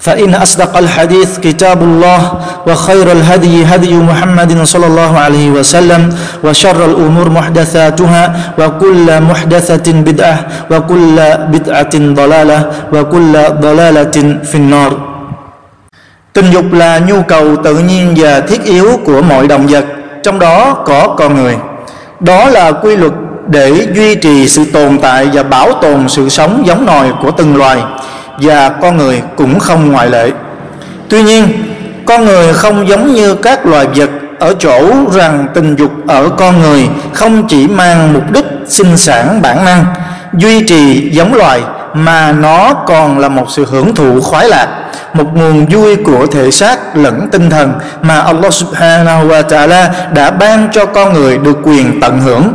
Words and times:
فإن 0.00 0.34
أصدق 0.34 0.76
الحديث 0.76 1.38
كتاب 1.38 1.82
الله 1.82 2.20
وخير 2.66 3.12
الهدي 3.12 3.64
هدي 3.64 3.94
محمد 3.94 4.64
صلى 4.64 4.86
الله 4.86 5.18
عليه 5.18 5.50
وسلم 5.50 6.02
وشر 6.44 6.84
الأمور 6.84 7.26
محدثاتها 7.30 8.22
وكل 8.58 9.20
محدثة 9.20 9.86
بدعة 9.92 10.38
وكل 10.70 11.16
بدعة 11.52 11.94
ضلالة 11.94 12.58
وكل 12.92 13.32
ضلالة 13.60 14.16
في 14.50 14.54
النار 14.54 14.92
Tình 16.32 16.50
dục 16.50 16.72
là 16.72 16.98
nhu 16.98 17.22
cầu 17.22 17.56
tự 17.64 17.78
nhiên 17.78 18.14
và 18.16 18.40
thiết 18.40 18.64
yếu 18.64 19.00
của 19.04 19.22
mọi 19.22 19.46
động 19.46 19.66
vật, 19.66 19.84
trong 20.22 20.38
đó 20.38 20.74
có 20.86 21.14
con 21.18 21.34
người. 21.34 21.56
Đó 22.20 22.48
là 22.48 22.72
quy 22.72 22.96
luật 22.96 23.12
để 23.46 23.88
duy 23.94 24.14
trì 24.14 24.48
sự 24.48 24.64
tồn 24.72 24.98
tại 24.98 25.28
và 25.32 25.42
bảo 25.42 25.72
tồn 25.72 26.08
sự 26.08 26.28
sống 26.28 26.62
giống 26.66 26.86
nòi 26.86 27.12
của 27.22 27.30
từng 27.30 27.56
loài 27.56 27.78
và 28.37 28.69
con 28.69 28.97
người 28.97 29.21
cũng 29.35 29.59
không 29.59 29.91
ngoại 29.91 30.09
lệ. 30.09 30.31
Tuy 31.09 31.23
nhiên, 31.23 31.47
con 32.05 32.25
người 32.25 32.53
không 32.53 32.87
giống 32.87 33.13
như 33.13 33.35
các 33.35 33.65
loài 33.65 33.87
vật 33.95 34.09
ở 34.39 34.53
chỗ 34.59 34.93
rằng 35.13 35.47
tình 35.53 35.75
dục 35.75 35.91
ở 36.07 36.29
con 36.37 36.61
người 36.61 36.89
không 37.13 37.47
chỉ 37.47 37.67
mang 37.67 38.13
mục 38.13 38.31
đích 38.31 38.45
sinh 38.67 38.97
sản 38.97 39.41
bản 39.41 39.65
năng, 39.65 39.85
duy 40.33 40.63
trì 40.67 41.09
giống 41.09 41.33
loài 41.33 41.61
mà 41.93 42.31
nó 42.31 42.73
còn 42.87 43.19
là 43.19 43.29
một 43.29 43.45
sự 43.49 43.65
hưởng 43.65 43.95
thụ 43.95 44.21
khoái 44.21 44.49
lạc, 44.49 44.67
một 45.13 45.33
nguồn 45.33 45.65
vui 45.65 45.95
của 45.95 46.27
thể 46.27 46.51
xác 46.51 46.95
lẫn 46.95 47.29
tinh 47.31 47.49
thần 47.49 47.73
mà 48.01 48.19
Allah 48.19 48.53
Subhanahu 48.53 49.27
wa 49.27 49.43
Ta'ala 49.43 49.87
đã 50.13 50.31
ban 50.31 50.69
cho 50.71 50.85
con 50.85 51.13
người 51.13 51.37
được 51.37 51.57
quyền 51.63 52.01
tận 52.01 52.19
hưởng. 52.19 52.53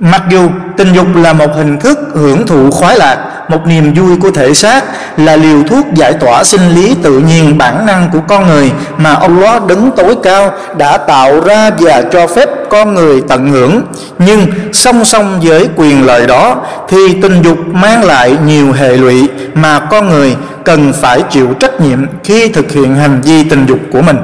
Mặc 0.00 0.22
dù 0.30 0.48
tình 0.76 0.92
dục 0.92 1.06
là 1.16 1.32
một 1.32 1.54
hình 1.54 1.78
thức 1.78 1.98
hưởng 2.14 2.46
thụ 2.46 2.70
khoái 2.70 2.98
lạc, 2.98 3.18
một 3.48 3.66
niềm 3.66 3.94
vui 3.94 4.16
của 4.20 4.30
thể 4.30 4.54
xác 4.54 4.84
là 5.16 5.36
liều 5.36 5.62
thuốc 5.62 5.86
giải 5.94 6.12
tỏa 6.12 6.44
sinh 6.44 6.68
lý 6.74 6.94
tự 7.02 7.18
nhiên 7.18 7.58
bản 7.58 7.86
năng 7.86 8.10
của 8.12 8.18
con 8.28 8.46
người 8.46 8.72
mà 8.96 9.14
Allah 9.14 9.66
đứng 9.66 9.90
tối 9.96 10.16
cao 10.22 10.52
đã 10.78 10.98
tạo 10.98 11.40
ra 11.40 11.70
và 11.78 12.02
cho 12.12 12.26
phép 12.26 12.48
con 12.70 12.94
người 12.94 13.22
tận 13.28 13.50
hưởng. 13.50 13.82
Nhưng 14.18 14.46
song 14.72 15.04
song 15.04 15.40
với 15.42 15.68
quyền 15.76 16.06
lợi 16.06 16.26
đó 16.26 16.56
thì 16.88 16.98
tình 17.22 17.42
dục 17.42 17.58
mang 17.72 18.04
lại 18.04 18.36
nhiều 18.46 18.72
hệ 18.72 18.96
lụy 18.96 19.28
mà 19.54 19.80
con 19.80 20.08
người 20.08 20.36
cần 20.64 20.92
phải 20.92 21.22
chịu 21.30 21.48
trách 21.60 21.80
nhiệm 21.80 22.06
khi 22.24 22.48
thực 22.48 22.72
hiện 22.72 22.94
hành 22.94 23.20
vi 23.20 23.44
tình 23.44 23.66
dục 23.66 23.78
của 23.92 24.02
mình 24.02 24.16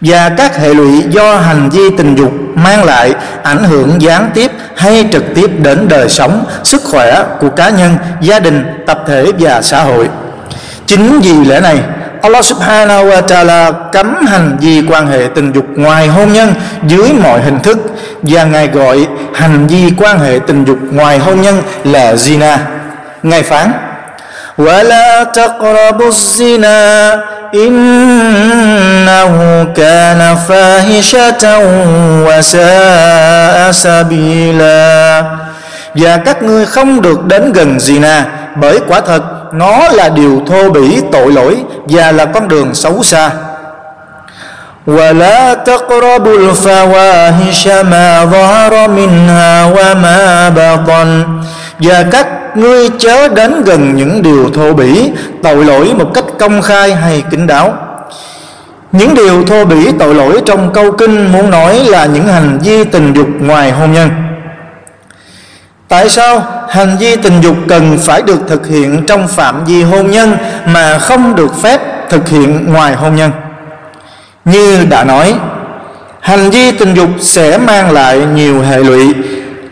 và 0.00 0.30
các 0.36 0.56
hệ 0.56 0.74
lụy 0.74 1.02
do 1.08 1.36
hành 1.36 1.70
vi 1.70 1.90
tình 1.98 2.14
dục 2.14 2.32
mang 2.54 2.84
lại 2.84 3.14
ảnh 3.42 3.64
hưởng 3.64 4.02
gián 4.02 4.30
tiếp 4.34 4.50
hay 4.76 5.08
trực 5.12 5.24
tiếp 5.34 5.50
đến 5.58 5.88
đời 5.88 6.08
sống, 6.08 6.44
sức 6.64 6.82
khỏe 6.84 7.24
của 7.40 7.48
cá 7.48 7.70
nhân, 7.70 7.96
gia 8.20 8.38
đình, 8.38 8.64
tập 8.86 9.04
thể 9.06 9.26
và 9.38 9.62
xã 9.62 9.82
hội. 9.82 10.08
Chính 10.86 11.20
vì 11.20 11.44
lẽ 11.44 11.60
này, 11.60 11.82
Allah 12.22 12.44
subhanahu 12.44 13.04
wa 13.06 13.22
ta'ala 13.22 13.72
cấm 13.92 14.26
hành 14.26 14.56
vi 14.60 14.82
quan 14.88 15.06
hệ 15.06 15.28
tình 15.34 15.52
dục 15.52 15.66
ngoài 15.76 16.06
hôn 16.06 16.32
nhân 16.32 16.54
dưới 16.86 17.12
mọi 17.12 17.40
hình 17.42 17.58
thức 17.58 17.78
và 18.22 18.44
Ngài 18.44 18.68
gọi 18.68 19.06
hành 19.34 19.66
vi 19.66 19.92
quan 19.98 20.18
hệ 20.18 20.38
tình 20.46 20.64
dục 20.64 20.78
ngoài 20.90 21.18
hôn 21.18 21.42
nhân 21.42 21.62
là 21.84 22.14
zina. 22.14 22.56
Ngài 23.22 23.42
phán: 23.42 23.72
"Wa 24.58 24.84
la 24.84 25.24
taqrabu 25.34 26.10
إنه 27.53 29.33
كان 29.75 30.37
فاحشة 30.47 31.43
وساء 32.25 33.71
سبيلا 33.71 35.23
Và 35.95 36.17
các 36.17 36.43
ngươi 36.43 36.65
không 36.65 37.01
được 37.01 37.25
đến 37.25 37.53
gần 37.53 37.77
zina 37.77 38.21
Bởi 38.55 38.79
quả 38.87 39.01
thật 39.01 39.23
nó 39.53 39.89
là 39.89 40.09
điều 40.09 40.41
thô 40.47 40.69
bỉ 40.69 41.01
tội 41.11 41.31
lỗi 41.31 41.57
Và 41.85 42.11
là 42.11 42.25
con 42.25 42.47
đường 42.47 42.73
xấu 42.75 43.03
xa 43.03 43.29
ولا 44.87 45.53
تقربوا 45.53 46.37
الفواحش 46.37 47.67
ما 47.67 48.25
ظهر 48.25 48.87
منها 48.89 49.65
وما 49.65 50.49
بطن 50.49 51.41
và 51.78 52.04
các 52.10 52.26
ngươi 52.56 52.88
chớ 52.98 53.28
đến 53.28 53.62
gần 53.64 53.96
những 53.96 54.22
điều 54.22 54.50
thô 54.54 54.72
bỉ, 54.72 55.10
tội 55.42 55.64
lỗi 55.64 55.94
một 55.98 56.10
cách 56.14 56.24
công 56.38 56.62
khai 56.62 56.94
hay 56.94 57.24
kín 57.30 57.46
đáo. 57.46 57.74
Những 58.92 59.14
điều 59.14 59.44
thô 59.44 59.64
bỉ, 59.64 59.92
tội 59.98 60.14
lỗi 60.14 60.40
trong 60.46 60.72
câu 60.72 60.92
kinh 60.92 61.32
muốn 61.32 61.50
nói 61.50 61.84
là 61.84 62.06
những 62.06 62.26
hành 62.26 62.58
vi 62.58 62.84
tình 62.84 63.12
dục 63.12 63.28
ngoài 63.40 63.70
hôn 63.72 63.92
nhân. 63.92 64.10
Tại 65.88 66.08
sao 66.08 66.42
hành 66.68 66.96
vi 67.00 67.16
tình 67.16 67.40
dục 67.40 67.56
cần 67.68 67.98
phải 67.98 68.22
được 68.22 68.40
thực 68.48 68.66
hiện 68.66 69.04
trong 69.06 69.28
phạm 69.28 69.64
vi 69.64 69.82
hôn 69.82 70.10
nhân 70.10 70.36
mà 70.66 70.98
không 70.98 71.36
được 71.36 71.62
phép 71.62 71.80
thực 72.10 72.28
hiện 72.28 72.72
ngoài 72.72 72.94
hôn 72.94 73.16
nhân? 73.16 73.30
Như 74.44 74.86
đã 74.90 75.04
nói, 75.04 75.34
hành 76.20 76.50
vi 76.50 76.72
tình 76.72 76.94
dục 76.94 77.08
sẽ 77.20 77.58
mang 77.58 77.90
lại 77.90 78.20
nhiều 78.34 78.62
hệ 78.62 78.78
lụy 78.78 79.14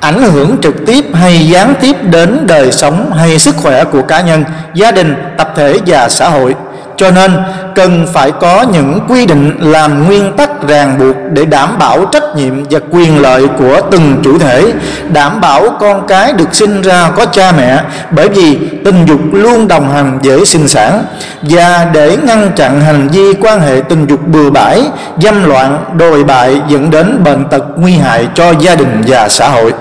ảnh 0.04 0.22
hưởng 0.22 0.56
trực 0.62 0.74
tiếp 0.86 1.04
hay 1.14 1.48
gián 1.48 1.74
tiếp 1.80 1.96
đến 2.02 2.46
đời 2.46 2.72
sống 2.72 3.12
hay 3.12 3.38
sức 3.38 3.56
khỏe 3.56 3.84
của 3.84 4.02
cá 4.02 4.20
nhân, 4.20 4.44
gia 4.74 4.90
đình, 4.90 5.14
tập 5.38 5.52
thể 5.56 5.78
và 5.86 6.08
xã 6.08 6.28
hội. 6.28 6.54
Cho 6.96 7.10
nên 7.10 7.32
cần 7.74 8.06
phải 8.12 8.30
có 8.30 8.66
những 8.72 9.00
quy 9.08 9.26
định 9.26 9.56
làm 9.60 10.06
nguyên 10.06 10.36
tắc 10.36 10.68
ràng 10.68 10.98
buộc 10.98 11.16
để 11.32 11.44
đảm 11.44 11.78
bảo 11.78 12.04
trách 12.04 12.22
nhiệm 12.36 12.64
và 12.70 12.78
quyền 12.90 13.22
lợi 13.22 13.46
của 13.58 13.80
từng 13.90 14.20
chủ 14.24 14.38
thể, 14.38 14.72
đảm 15.12 15.40
bảo 15.40 15.68
con 15.80 16.06
cái 16.06 16.32
được 16.32 16.54
sinh 16.54 16.82
ra 16.82 17.10
có 17.16 17.26
cha 17.26 17.52
mẹ 17.52 17.80
bởi 18.10 18.28
vì 18.28 18.58
tình 18.84 19.06
dục 19.06 19.20
luôn 19.32 19.68
đồng 19.68 19.92
hành 19.92 20.18
với 20.22 20.46
sinh 20.46 20.68
sản 20.68 21.04
và 21.42 21.86
để 21.92 22.16
ngăn 22.26 22.50
chặn 22.56 22.80
hành 22.80 23.08
vi 23.08 23.34
quan 23.40 23.60
hệ 23.60 23.80
tình 23.88 24.06
dục 24.06 24.20
bừa 24.26 24.50
bãi, 24.50 24.82
dâm 25.22 25.44
loạn, 25.48 25.84
đồi 25.98 26.24
bại 26.24 26.60
dẫn 26.68 26.90
đến 26.90 27.24
bệnh 27.24 27.44
tật 27.48 27.64
nguy 27.76 27.92
hại 27.92 28.28
cho 28.34 28.52
gia 28.60 28.74
đình 28.74 29.02
và 29.06 29.28
xã 29.28 29.48
hội 29.48 29.72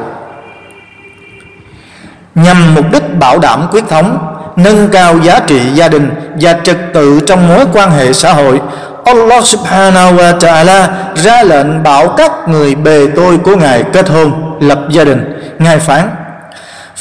nhằm 2.35 2.75
mục 2.75 2.85
đích 2.93 3.19
bảo 3.19 3.39
đảm 3.39 3.69
quyết 3.71 3.85
thống 3.89 4.35
nâng 4.57 4.89
cao 4.89 5.19
giá 5.23 5.41
trị 5.47 5.61
gia 5.75 5.89
đình 5.89 6.11
và 6.41 6.55
trật 6.65 6.77
tự 6.95 7.21
trong 7.27 7.49
mối 7.49 7.65
quan 7.73 7.91
hệ 7.91 8.13
xã 8.13 8.33
hội 8.33 8.61
Allah 9.05 9.45
subhanahu 9.45 10.17
wa 10.17 10.39
ta'ala 10.39 10.87
ra 11.15 11.43
lệnh 11.43 11.83
bảo 11.83 12.09
các 12.09 12.33
người 12.49 12.75
bề 12.75 13.07
tôi 13.17 13.39
của 13.39 13.57
Ngài 13.57 13.83
kết 13.93 14.09
hôn 14.09 14.59
lập 14.61 14.79
gia 14.91 15.05
đình 15.05 15.41
Ngài 15.59 15.79
phán 15.79 16.11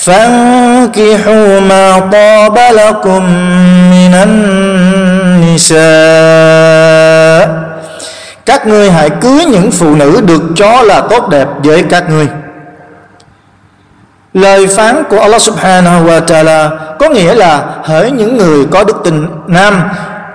فانكحوا 0.05 1.59
ما 1.59 1.99
طاب 1.99 2.57
لكم 2.73 3.23
من 3.91 4.13
النساء 5.45 5.77
các 8.45 8.67
ngươi 8.67 8.91
hãy 8.91 9.09
cưới 9.09 9.45
những 9.45 9.71
phụ 9.71 9.95
nữ 9.95 10.21
được 10.25 10.41
cho 10.55 10.81
là 10.81 11.01
tốt 11.09 11.29
đẹp 11.29 11.47
với 11.63 11.83
các 11.89 12.09
ngươi 12.09 12.27
Lời 14.34 14.66
phán 14.66 15.04
của 15.10 15.20
Allah 15.20 15.42
subhanahu 15.42 16.06
wa 16.06 16.20
ta'ala 16.24 16.70
có 16.98 17.08
nghĩa 17.08 17.34
là 17.34 17.62
hỡi 17.84 18.10
những 18.10 18.36
người 18.36 18.66
có 18.70 18.84
đức 18.84 18.96
tin 19.04 19.26
nam, 19.46 19.82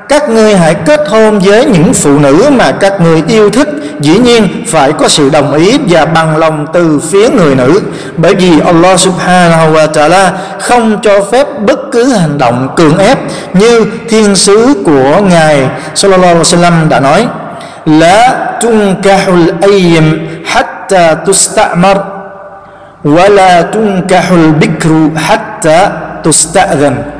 các 0.09 0.29
ngươi 0.29 0.55
hãy 0.55 0.75
kết 0.85 1.07
hôn 1.07 1.39
với 1.39 1.65
những 1.65 1.93
phụ 1.93 2.19
nữ 2.19 2.49
mà 2.51 2.71
các 2.71 3.01
ngươi 3.01 3.23
yêu 3.27 3.49
thích. 3.49 3.67
Dĩ 3.99 4.19
nhiên, 4.19 4.65
phải 4.67 4.93
có 4.93 5.07
sự 5.07 5.29
đồng 5.29 5.53
ý 5.53 5.77
và 5.89 6.05
bằng 6.05 6.37
lòng 6.37 6.67
từ 6.73 6.99
phía 7.11 7.29
người 7.29 7.55
nữ, 7.55 7.81
bởi 8.17 8.35
vì 8.35 8.59
Allah 8.59 8.99
subhanahu 8.99 9.73
wa 9.73 9.91
ta'ala 9.91 10.29
không 10.59 10.99
cho 11.03 11.21
phép 11.31 11.47
bất 11.59 11.79
cứ 11.91 12.13
hành 12.13 12.37
động 12.37 12.69
cưỡng 12.75 12.97
ép 12.97 13.17
như 13.53 13.85
thiên 14.09 14.35
sứ 14.35 14.73
của 14.85 15.21
ngài 15.29 15.69
sallallahu 15.95 16.35
alaihi 16.35 16.43
wasallam 16.43 16.89
đã 16.89 16.99
nói, 16.99 17.27
la 17.85 18.37
tunkahul 18.61 19.49
ayyim 19.61 20.27
hatta 20.45 21.15
tusta'mar 21.25 22.16
wa 23.15 23.29
la 23.29 23.61
tunkahul 23.63 24.53
bikru 24.59 25.11
hatta 25.15 25.91
tusta'dhan 26.23 27.17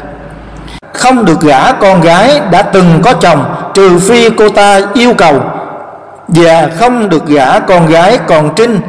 không 0.97 1.25
được 1.25 1.41
gả 1.41 1.71
con 1.71 2.01
gái 2.01 2.41
đã 2.51 2.61
từng 2.61 3.01
có 3.03 3.13
chồng, 3.13 3.55
trừ 3.73 3.99
phi 3.99 4.29
cô 4.29 4.49
ta 4.49 4.81
yêu 4.93 5.13
cầu. 5.13 5.41
Và 6.27 6.69
không 6.79 7.09
được 7.09 7.27
gả 7.27 7.59
con 7.59 7.87
gái 7.87 8.19
còn 8.27 8.55
trinh, 8.55 8.79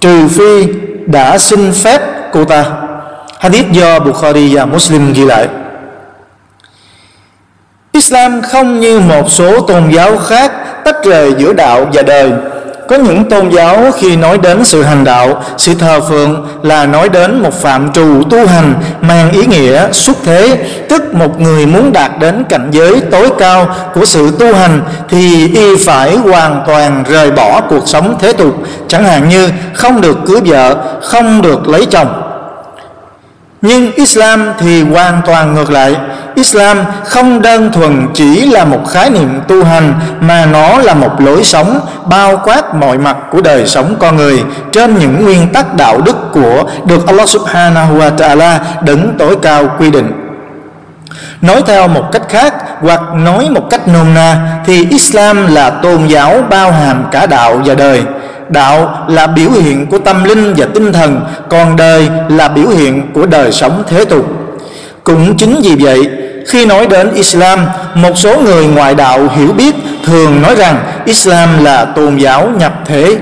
trừ 0.00 0.28
phi 0.28 0.66
đã 1.06 1.38
xin 1.38 1.72
phép 1.72 2.02
cô 2.32 2.44
ta. 2.44 2.64
Hadith 3.40 3.70
do 3.70 3.98
Bukhari 3.98 4.54
và 4.54 4.64
Muslim 4.64 5.12
ghi 5.12 5.24
lại. 5.24 5.48
Islam 7.92 8.42
không 8.42 8.80
như 8.80 9.00
một 9.00 9.30
số 9.30 9.60
tôn 9.60 9.90
giáo 9.90 10.16
khác 10.16 10.52
tách 10.84 11.04
rời 11.04 11.34
giữa 11.38 11.52
đạo 11.52 11.86
và 11.92 12.02
đời 12.02 12.32
có 12.88 12.96
những 12.96 13.24
tôn 13.30 13.50
giáo 13.50 13.90
khi 13.98 14.16
nói 14.16 14.38
đến 14.38 14.64
sự 14.64 14.82
hành 14.82 15.04
đạo, 15.04 15.42
sự 15.56 15.74
thờ 15.74 16.00
phượng 16.08 16.46
là 16.62 16.86
nói 16.86 17.08
đến 17.08 17.42
một 17.42 17.62
phạm 17.62 17.92
trù 17.92 18.22
tu 18.30 18.46
hành 18.46 18.74
mang 19.00 19.30
ý 19.30 19.46
nghĩa 19.46 19.92
xuất 19.92 20.16
thế. 20.24 20.58
Tức 20.88 21.14
một 21.14 21.40
người 21.40 21.66
muốn 21.66 21.92
đạt 21.92 22.10
đến 22.20 22.44
cảnh 22.48 22.68
giới 22.70 23.00
tối 23.10 23.30
cao 23.38 23.68
của 23.94 24.04
sự 24.04 24.30
tu 24.38 24.54
hành 24.54 24.80
thì 25.08 25.48
y 25.54 25.76
phải 25.86 26.16
hoàn 26.16 26.62
toàn 26.66 27.04
rời 27.08 27.30
bỏ 27.30 27.60
cuộc 27.60 27.88
sống 27.88 28.16
thế 28.20 28.32
tục. 28.32 28.54
Chẳng 28.88 29.04
hạn 29.04 29.28
như 29.28 29.50
không 29.74 30.00
được 30.00 30.18
cưới 30.26 30.40
vợ, 30.40 30.76
không 31.02 31.42
được 31.42 31.68
lấy 31.68 31.86
chồng 31.86 32.25
nhưng 33.62 33.92
Islam 33.92 34.52
thì 34.58 34.82
hoàn 34.82 35.20
toàn 35.26 35.54
ngược 35.54 35.70
lại 35.70 35.96
Islam 36.36 36.78
không 37.04 37.42
đơn 37.42 37.72
thuần 37.72 38.08
chỉ 38.14 38.46
là 38.46 38.64
một 38.64 38.80
khái 38.88 39.10
niệm 39.10 39.40
tu 39.48 39.64
hành, 39.64 39.94
mà 40.20 40.46
nó 40.46 40.78
là 40.78 40.94
một 40.94 41.20
lối 41.20 41.44
sống 41.44 41.80
bao 42.06 42.40
quát 42.44 42.74
mọi 42.74 42.98
mặt 42.98 43.16
của 43.32 43.40
đời 43.40 43.66
sống 43.66 43.94
con 43.98 44.16
người 44.16 44.44
trên 44.72 44.98
những 44.98 45.24
nguyên 45.24 45.52
tắc 45.52 45.74
đạo 45.74 46.00
đức 46.00 46.16
của 46.32 46.64
được 46.86 47.06
Allah 47.06 47.28
Subhanahu 47.28 47.98
wa 47.98 48.10
Taala 48.10 48.60
đứng 48.82 49.14
tối 49.18 49.36
cao 49.42 49.68
quy 49.78 49.90
định. 49.90 50.12
Nói 51.42 51.62
theo 51.66 51.88
một 51.88 52.04
cách 52.12 52.22
khác 52.28 52.54
hoặc 52.80 53.00
nói 53.14 53.48
một 53.50 53.70
cách 53.70 53.88
nôm 53.88 54.14
na 54.14 54.58
thì 54.66 54.86
Islam 54.90 55.54
là 55.54 55.70
tôn 55.70 56.06
giáo 56.06 56.42
bao 56.50 56.72
hàm 56.72 57.04
cả 57.12 57.26
đạo 57.26 57.60
và 57.64 57.74
đời 57.74 58.02
đạo 58.48 59.06
là 59.08 59.26
biểu 59.26 59.50
hiện 59.50 59.86
của 59.86 59.98
tâm 59.98 60.24
linh 60.24 60.54
và 60.56 60.66
tinh 60.74 60.92
thần, 60.92 61.20
còn 61.48 61.76
đời 61.76 62.08
là 62.28 62.48
biểu 62.48 62.68
hiện 62.68 63.12
của 63.14 63.26
đời 63.26 63.52
sống 63.52 63.82
thế 63.88 64.04
tục. 64.04 64.26
Cũng 65.04 65.36
chính 65.36 65.60
vì 65.62 65.76
vậy, 65.84 66.10
khi 66.46 66.66
nói 66.66 66.86
đến 66.86 67.10
Islam, 67.14 67.58
một 67.94 68.18
số 68.18 68.40
người 68.40 68.66
ngoại 68.66 68.94
đạo 68.94 69.28
hiểu 69.36 69.52
biết 69.52 69.74
thường 70.04 70.42
nói 70.42 70.54
rằng 70.54 70.78
Islam 71.04 71.64
là 71.64 71.84
tôn 71.84 72.16
giáo 72.16 72.48
nhập 72.58 72.72
thế. 72.84 73.16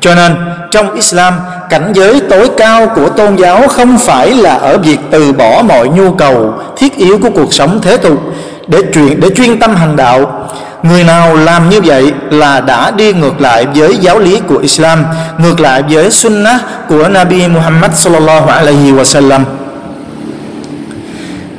Cho 0.00 0.14
nên, 0.14 0.36
trong 0.70 0.94
Islam, 0.94 1.34
cảnh 1.70 1.92
giới 1.94 2.20
tối 2.30 2.50
cao 2.56 2.86
của 2.96 3.08
tôn 3.08 3.36
giáo 3.36 3.68
không 3.68 3.98
phải 3.98 4.30
là 4.30 4.54
ở 4.54 4.78
việc 4.78 4.98
từ 5.10 5.32
bỏ 5.32 5.62
mọi 5.68 5.88
nhu 5.88 6.10
cầu, 6.10 6.54
thiết 6.76 6.96
yếu 6.96 7.18
của 7.18 7.30
cuộc 7.34 7.54
sống 7.54 7.78
thế 7.82 7.96
tục 7.96 8.18
để 8.66 8.82
truyền 8.94 9.20
để 9.20 9.30
chuyên 9.30 9.60
tâm 9.60 9.76
hành 9.76 9.96
đạo 9.96 10.48
người 10.84 11.04
nào 11.04 11.36
làm 11.36 11.70
như 11.70 11.80
vậy 11.80 12.12
là 12.30 12.60
đã 12.60 12.90
đi 12.90 13.12
ngược 13.12 13.40
lại 13.40 13.66
với 13.74 13.96
giáo 13.96 14.18
lý 14.18 14.40
của 14.48 14.58
Islam, 14.58 15.04
ngược 15.38 15.60
lại 15.60 15.82
với 15.82 16.10
sunnah 16.10 16.60
của 16.88 17.08
Nabi 17.08 17.48
Muhammad 17.48 17.92
sallallahu 17.94 18.48
alaihi 18.48 18.92
wasallam 18.92 19.44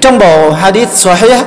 trong 0.06 0.20
bộ 0.20 0.52
hadith 0.52 0.90
sahih 0.90 1.38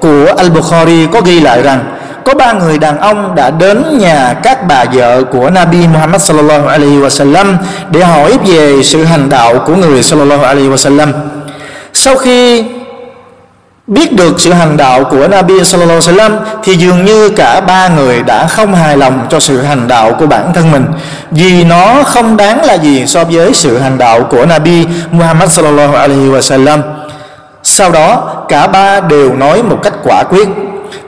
của 0.00 0.26
Al-Bukhari 0.36 1.06
có 1.08 1.20
ghi 1.20 1.40
lại 1.40 1.62
rằng, 1.62 1.84
có 2.24 2.34
ba 2.34 2.52
người 2.52 2.78
đàn 2.78 2.98
ông 2.98 3.34
đã 3.34 3.50
đến 3.50 3.98
nhà 3.98 4.34
các 4.42 4.66
bà 4.68 4.84
vợ 4.84 5.22
của 5.24 5.50
Nabi 5.50 5.86
Muhammad 5.86 6.22
sallallahu 6.22 6.66
alaihi 6.66 6.96
wasallam 6.96 7.54
để 7.90 8.04
hỏi 8.04 8.38
về 8.46 8.82
sự 8.82 9.04
hành 9.04 9.28
đạo 9.28 9.58
của 9.66 9.74
người 9.76 10.02
sallallahu 10.02 10.42
alaihi 10.42 10.68
wasallam. 10.68 11.12
Sau 11.92 12.16
khi 12.16 12.64
biết 13.86 14.12
được 14.12 14.40
sự 14.40 14.52
hành 14.52 14.76
đạo 14.76 15.04
của 15.04 15.28
Nabi 15.28 15.64
sallallahu 15.64 16.00
alaihi 16.00 16.18
wasallam 16.18 16.38
thì 16.64 16.74
dường 16.76 17.04
như 17.04 17.28
cả 17.28 17.60
ba 17.60 17.88
người 17.88 18.22
đã 18.22 18.46
không 18.46 18.74
hài 18.74 18.96
lòng 18.96 19.26
cho 19.30 19.40
sự 19.40 19.62
hành 19.62 19.88
đạo 19.88 20.12
của 20.18 20.26
bản 20.26 20.52
thân 20.54 20.72
mình 20.72 20.84
vì 21.30 21.64
nó 21.64 22.02
không 22.02 22.36
đáng 22.36 22.64
là 22.64 22.74
gì 22.74 23.06
so 23.06 23.24
với 23.24 23.54
sự 23.54 23.78
hành 23.78 23.98
đạo 23.98 24.22
của 24.30 24.46
Nabi 24.46 24.86
Muhammad 25.10 25.50
sallallahu 25.50 25.94
alaihi 25.94 26.28
wasallam. 26.28 26.80
Sau 27.62 27.90
đó, 27.90 28.34
cả 28.48 28.66
ba 28.66 29.00
đều 29.00 29.36
nói 29.36 29.62
một 29.62 29.78
cách 29.82 29.92
quả 30.02 30.22
quyết. 30.22 30.48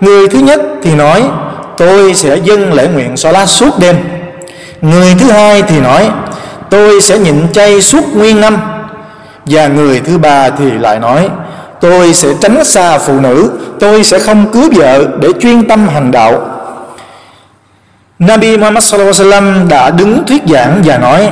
Người 0.00 0.28
thứ 0.28 0.38
nhất 0.38 0.60
thì 0.82 0.94
nói, 0.94 1.22
tôi 1.76 2.14
sẽ 2.14 2.36
dâng 2.36 2.72
lễ 2.72 2.88
nguyện 2.88 3.16
Salat 3.16 3.48
suốt 3.48 3.78
đêm. 3.78 3.96
Người 4.81 5.14
thứ 5.19 5.31
hai 5.31 5.62
thì 5.62 5.81
nói, 5.81 6.10
tôi 6.70 7.00
sẽ 7.00 7.19
nhịn 7.19 7.52
chay 7.52 7.81
suốt 7.81 8.04
nguyên 8.14 8.40
năm. 8.40 8.56
Và 9.46 9.66
người 9.66 10.00
thứ 10.00 10.19
ba 10.19 10.50
thì 10.50 10.70
lại 10.70 10.98
nói 10.98 11.28
tôi 11.80 12.14
sẽ 12.14 12.28
tránh 12.40 12.64
xa 12.64 12.98
phụ 12.98 13.20
nữ, 13.20 13.50
tôi 13.80 14.04
sẽ 14.04 14.19
không 14.19 14.52
cưới 14.52 14.69
vợ 14.75 15.06
để 15.20 15.28
chuyên 15.40 15.69
tâm 15.69 15.88
hành 15.88 16.10
đạo. 16.10 16.42
Nabi 18.19 18.56
Muhammad 18.56 18.84
sallallahu 18.84 19.12
alaihi 19.19 19.30
wasallam 19.30 19.69
đã 19.69 19.90
đứng 19.90 20.25
thuyết 20.26 20.42
giảng 20.48 20.82
và 20.84 20.98
nói, 20.98 21.30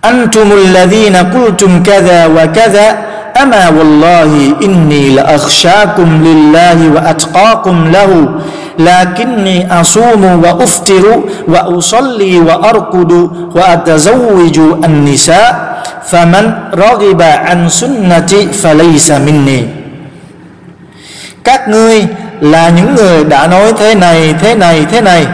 Antumul 0.00 0.66
ladhina 0.72 1.22
qultum 1.22 1.84
kadha 1.84 2.28
wa 2.28 2.46
kadha 2.54 2.96
ama 3.42 3.64
والله 3.78 4.32
إني 4.62 5.10
لأخشاكم 5.18 6.08
لله 6.24 6.78
وأتقاكم 6.94 7.76
له 7.90 8.10
لكني 8.78 9.80
أصوم 9.80 10.22
وأفطر 10.44 11.04
وأصلي 11.48 12.34
wa 12.46 12.56
وأتزوج 13.54 14.56
النساء 14.84 15.52
فمن 16.10 16.44
رغب 16.74 17.22
عن 17.22 17.68
سنتي 17.68 18.46
فليس 18.52 19.10
مني 19.10 19.82
các 21.44 21.68
ngươi 21.68 22.06
là 22.40 22.68
những 22.68 22.94
người 22.94 23.24
đã 23.24 23.46
nói 23.46 23.72
thế 23.78 23.94
này 23.94 24.34
thế 24.40 24.54
này 24.54 24.86
thế 24.90 25.00
này 25.00 25.26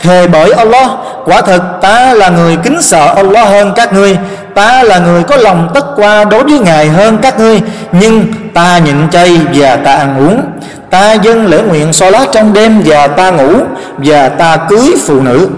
thề 0.00 0.26
bởi 0.26 0.52
Allah, 0.52 0.90
quả 1.24 1.40
thật 1.40 1.62
ta 1.80 2.14
là 2.14 2.28
người 2.28 2.56
kính 2.56 2.82
sợ 2.82 3.14
Allah 3.16 3.48
hơn 3.48 3.72
các 3.76 3.92
ngươi. 3.92 4.18
Ta 4.54 4.82
là 4.82 4.98
người 4.98 5.22
có 5.22 5.36
lòng 5.36 5.70
tất 5.74 5.84
qua 5.96 6.24
đối 6.24 6.44
với 6.44 6.58
ngài 6.58 6.88
hơn 6.88 7.18
các 7.22 7.38
ngươi, 7.38 7.60
nhưng 7.92 8.24
ta 8.54 8.78
nhịn 8.78 9.10
chay 9.10 9.40
và 9.54 9.76
ta 9.76 9.92
ăn 9.92 10.28
uống. 10.28 10.42
Ta 10.90 11.12
dâng 11.12 11.46
lễ 11.46 11.62
nguyện 11.62 11.92
so 11.92 12.10
lá 12.10 12.26
trong 12.32 12.52
đêm 12.52 12.82
và 12.84 13.06
ta 13.06 13.30
ngủ, 13.30 13.54
và 13.98 14.28
ta 14.28 14.56
cưới 14.56 14.94
phụ 15.06 15.20
nữ. 15.20 15.48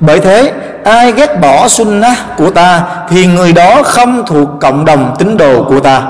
Bởi 0.00 0.20
thế, 0.20 0.52
ai 0.84 1.12
ghét 1.12 1.40
bỏ 1.40 1.68
sunnah 1.68 2.18
của 2.36 2.50
ta 2.50 2.82
thì 3.10 3.26
người 3.26 3.52
đó 3.52 3.82
không 3.84 4.26
thuộc 4.26 4.48
cộng 4.60 4.84
đồng 4.84 5.14
tín 5.18 5.36
đồ 5.36 5.64
của 5.64 5.80
ta. 5.80 6.02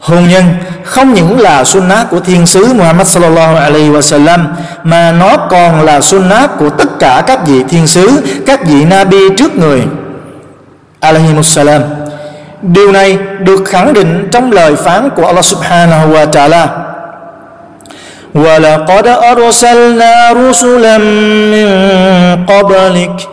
hôn 0.00 0.28
nhân 0.28 0.44
không 0.84 1.14
những 1.14 1.40
là 1.40 1.64
sunnah 1.64 2.10
của 2.10 2.20
thiên 2.20 2.46
sứ 2.46 2.72
Muhammad 2.72 3.06
sallallahu 3.06 3.56
alaihi 3.56 3.90
wasallam 3.90 4.38
mà 4.84 5.12
nó 5.12 5.36
còn 5.36 5.80
là 5.80 6.00
sunnah 6.00 6.50
của 6.58 6.70
tất 6.70 6.88
cả 6.98 7.22
các 7.26 7.46
vị 7.46 7.62
thiên 7.68 7.86
sứ 7.86 8.22
các 8.46 8.66
vị 8.66 8.84
nabi 8.84 9.18
trước 9.38 9.56
người 9.56 9.82
alaihi 11.00 11.42
salam 11.42 11.82
điều 12.62 12.92
này 12.92 13.18
được 13.40 13.64
khẳng 13.64 13.92
định 13.92 14.28
trong 14.32 14.52
lời 14.52 14.76
phán 14.76 15.10
của 15.16 15.26
Allah 15.26 15.44
subhanahu 15.44 16.12
wa 16.12 16.26
ta'ala 16.30 16.66
ولقد 18.34 19.06
أرسلنا 19.06 20.32
رسلا 20.32 20.98
من 21.52 21.68
قبلك 22.46 23.28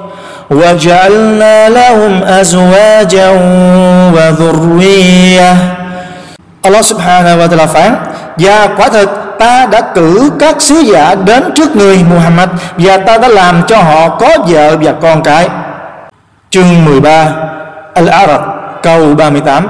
وجعلنا 0.50 1.70
لهم 1.70 2.24
أزواجا 2.24 3.29
وذرية 4.15 5.76
Allah 6.68 6.84
subhanahu 6.84 7.40
wa 7.40 7.48
ta'ala 7.48 7.66
phán, 7.66 7.96
Và 8.37 8.68
quả 8.76 8.88
thật, 8.88 9.08
ta 9.38 9.66
đã 9.66 9.80
cử 9.94 10.30
các 10.38 10.62
sứ 10.62 10.75
giả 10.75 11.14
đến 11.14 11.42
trước 11.54 11.76
người 11.76 12.04
Muhammad 12.10 12.48
Và 12.76 12.96
ta 12.96 13.18
đã 13.18 13.28
làm 13.28 13.62
cho 13.66 13.76
họ 13.76 14.08
có 14.08 14.28
vợ 14.48 14.76
và 14.82 14.92
con 15.02 15.22
cái. 15.22 15.48
Chương 16.50 16.84
13 16.84 17.32
Al-Arab, 17.94 18.40
câu 18.82 19.14
38 19.14 19.68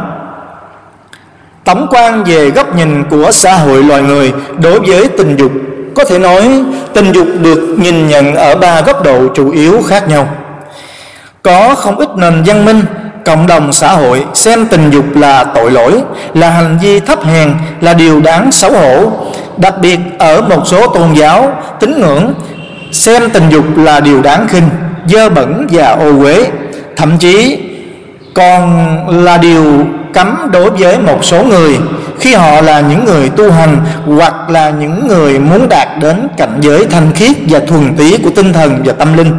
tổng 1.65 1.87
quan 1.91 2.25
về 2.25 2.51
góc 2.51 2.77
nhìn 2.77 3.05
của 3.11 3.31
xã 3.33 3.55
hội 3.55 3.83
loài 3.83 4.03
người 4.03 4.33
đối 4.63 4.81
với 4.81 5.09
tình 5.09 5.37
dục, 5.37 5.53
có 5.95 6.05
thể 6.05 6.19
nói 6.19 6.65
tình 6.95 7.13
dục 7.13 7.27
được 7.43 7.77
nhìn 7.79 8.09
nhận 8.09 8.35
ở 8.35 8.55
ba 8.55 8.81
góc 8.81 9.05
độ 9.05 9.29
chủ 9.35 9.51
yếu 9.51 9.83
khác 9.89 10.09
nhau. 10.09 10.29
Có 11.43 11.75
không 11.75 11.97
ít 11.97 12.09
nền 12.17 12.43
văn 12.47 12.65
minh 12.65 12.83
cộng 13.29 13.47
đồng 13.47 13.73
xã 13.73 13.93
hội 13.93 14.25
xem 14.35 14.67
tình 14.67 14.91
dục 14.91 15.17
là 15.17 15.45
tội 15.45 15.71
lỗi, 15.71 16.03
là 16.35 16.51
hành 16.51 16.79
vi 16.83 17.01
thấp 17.01 17.25
hèn, 17.25 17.55
là 17.81 17.95
điều 17.95 18.21
đáng 18.21 18.53
xấu 18.53 18.73
hổ. 18.73 19.13
Đặc 19.57 19.75
biệt, 19.81 19.99
ở 20.19 20.41
một 20.41 20.63
số 20.67 20.87
tôn 20.87 21.15
giáo, 21.15 21.63
tín 21.81 22.01
ngưỡng, 22.01 22.35
xem 22.93 23.31
tình 23.31 23.49
dục 23.49 23.65
là 23.77 24.01
điều 24.01 24.23
đáng 24.23 24.49
khinh, 24.49 24.69
dơ 25.07 25.31
bẩn 25.31 25.67
và 25.71 25.89
ô 25.89 26.23
uế. 26.23 26.47
Thậm 26.97 27.19
chí, 27.19 27.59
còn 28.35 28.99
là 29.25 29.39
điều 29.39 29.87
cấm 30.13 30.37
đối 30.53 30.71
với 30.71 30.99
một 30.99 31.25
số 31.25 31.45
người, 31.45 31.79
khi 32.21 32.35
họ 32.35 32.61
là 32.61 32.81
những 32.81 33.05
người 33.05 33.29
tu 33.29 33.51
hành 33.51 33.77
hoặc 34.07 34.51
là 34.51 34.71
những 34.71 35.09
người 35.09 35.39
muốn 35.39 35.69
đạt 35.69 35.89
đến 36.01 36.29
cảnh 36.37 36.59
giới 36.61 36.87
thanh 36.91 37.13
khiết 37.15 37.37
và 37.49 37.61
thuần 37.61 37.97
túy 37.97 38.19
của 38.25 38.31
tinh 38.31 38.53
thần 38.53 38.83
và 38.85 38.93
tâm 38.93 39.17
linh. 39.17 39.33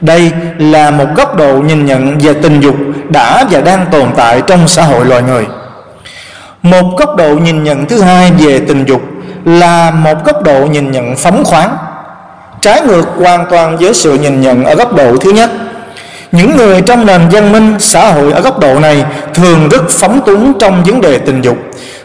Đây 0.00 0.32
là 0.58 0.90
một 0.90 1.06
góc 1.16 1.36
độ 1.36 1.56
nhìn 1.56 1.86
nhận 1.86 2.18
về 2.18 2.32
tình 2.32 2.60
dục 2.60 2.74
đã 3.08 3.44
và 3.50 3.60
đang 3.60 3.86
tồn 3.90 4.08
tại 4.16 4.42
trong 4.46 4.68
xã 4.68 4.82
hội 4.82 5.04
loài 5.04 5.22
người. 5.22 5.46
Một 6.62 6.98
góc 6.98 7.16
độ 7.16 7.34
nhìn 7.34 7.64
nhận 7.64 7.86
thứ 7.86 8.00
hai 8.00 8.30
về 8.30 8.60
tình 8.68 8.84
dục 8.84 9.02
là 9.44 9.90
một 9.90 10.24
góc 10.24 10.42
độ 10.42 10.66
nhìn 10.66 10.90
nhận 10.90 11.16
phóng 11.16 11.44
khoáng. 11.44 11.76
Trái 12.60 12.80
ngược 12.80 13.06
hoàn 13.18 13.46
toàn 13.50 13.76
với 13.76 13.94
sự 13.94 14.14
nhìn 14.14 14.40
nhận 14.40 14.64
ở 14.64 14.74
góc 14.74 14.94
độ 14.94 15.16
thứ 15.16 15.30
nhất, 15.30 15.50
những 16.32 16.56
người 16.56 16.80
trong 16.80 17.06
nền 17.06 17.20
văn 17.32 17.52
minh, 17.52 17.76
xã 17.78 18.12
hội 18.12 18.32
ở 18.32 18.40
góc 18.40 18.58
độ 18.58 18.80
này 18.80 19.04
thường 19.34 19.68
rất 19.68 19.82
phóng 19.90 20.20
túng 20.26 20.58
trong 20.58 20.84
vấn 20.84 21.00
đề 21.00 21.18
tình 21.18 21.42
dục. 21.42 21.56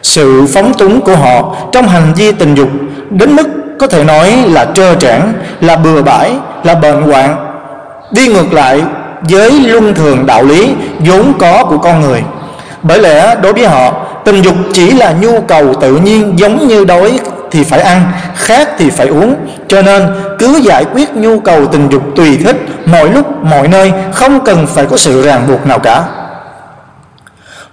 Sự 0.03 0.45
phóng 0.53 0.73
túng 0.73 1.01
của 1.01 1.15
họ 1.15 1.55
trong 1.71 1.87
hành 1.87 2.13
vi 2.15 2.31
tình 2.31 2.55
dục 2.55 2.69
đến 3.09 3.35
mức 3.35 3.47
có 3.79 3.87
thể 3.87 4.03
nói 4.03 4.31
là 4.47 4.65
trơ 4.73 4.95
trẽn, 4.95 5.21
là 5.61 5.75
bừa 5.75 6.01
bãi, 6.01 6.31
là 6.63 6.75
bệnh 6.75 7.01
hoạn. 7.01 7.35
Đi 8.11 8.27
ngược 8.27 8.53
lại 8.53 8.81
với 9.21 9.51
luân 9.51 9.93
thường 9.93 10.25
đạo 10.25 10.43
lý 10.43 10.73
vốn 10.99 11.33
có 11.39 11.65
của 11.65 11.77
con 11.77 12.01
người. 12.01 12.23
Bởi 12.83 12.99
lẽ 12.99 13.35
đối 13.41 13.53
với 13.53 13.67
họ, 13.67 13.93
tình 14.25 14.41
dục 14.41 14.55
chỉ 14.73 14.91
là 14.91 15.11
nhu 15.21 15.41
cầu 15.41 15.73
tự 15.73 15.95
nhiên 15.95 16.33
giống 16.39 16.67
như 16.67 16.85
đói 16.85 17.19
thì 17.51 17.63
phải 17.63 17.81
ăn, 17.81 18.11
khát 18.35 18.69
thì 18.77 18.89
phải 18.89 19.07
uống. 19.07 19.35
Cho 19.67 19.81
nên, 19.81 20.07
cứ 20.39 20.59
giải 20.63 20.85
quyết 20.93 21.13
nhu 21.13 21.39
cầu 21.39 21.65
tình 21.65 21.89
dục 21.89 22.03
tùy 22.15 22.37
thích, 22.37 22.55
mọi 22.85 23.09
lúc, 23.09 23.43
mọi 23.43 23.67
nơi, 23.67 23.91
không 24.13 24.45
cần 24.45 24.67
phải 24.67 24.85
có 24.85 24.97
sự 24.97 25.21
ràng 25.21 25.47
buộc 25.47 25.67
nào 25.67 25.79
cả. 25.79 26.03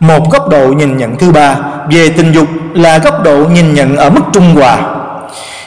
Một 0.01 0.31
góc 0.33 0.49
độ 0.49 0.69
nhìn 0.69 0.97
nhận 0.97 1.17
thứ 1.17 1.31
ba 1.31 1.57
về 1.91 2.09
tình 2.09 2.33
dục 2.33 2.47
là 2.75 2.99
góc 2.99 3.23
độ 3.23 3.37
nhìn 3.37 3.75
nhận 3.75 3.97
ở 3.97 4.11
mức 4.11 4.23
trung 4.33 4.55
hòa. 4.55 4.79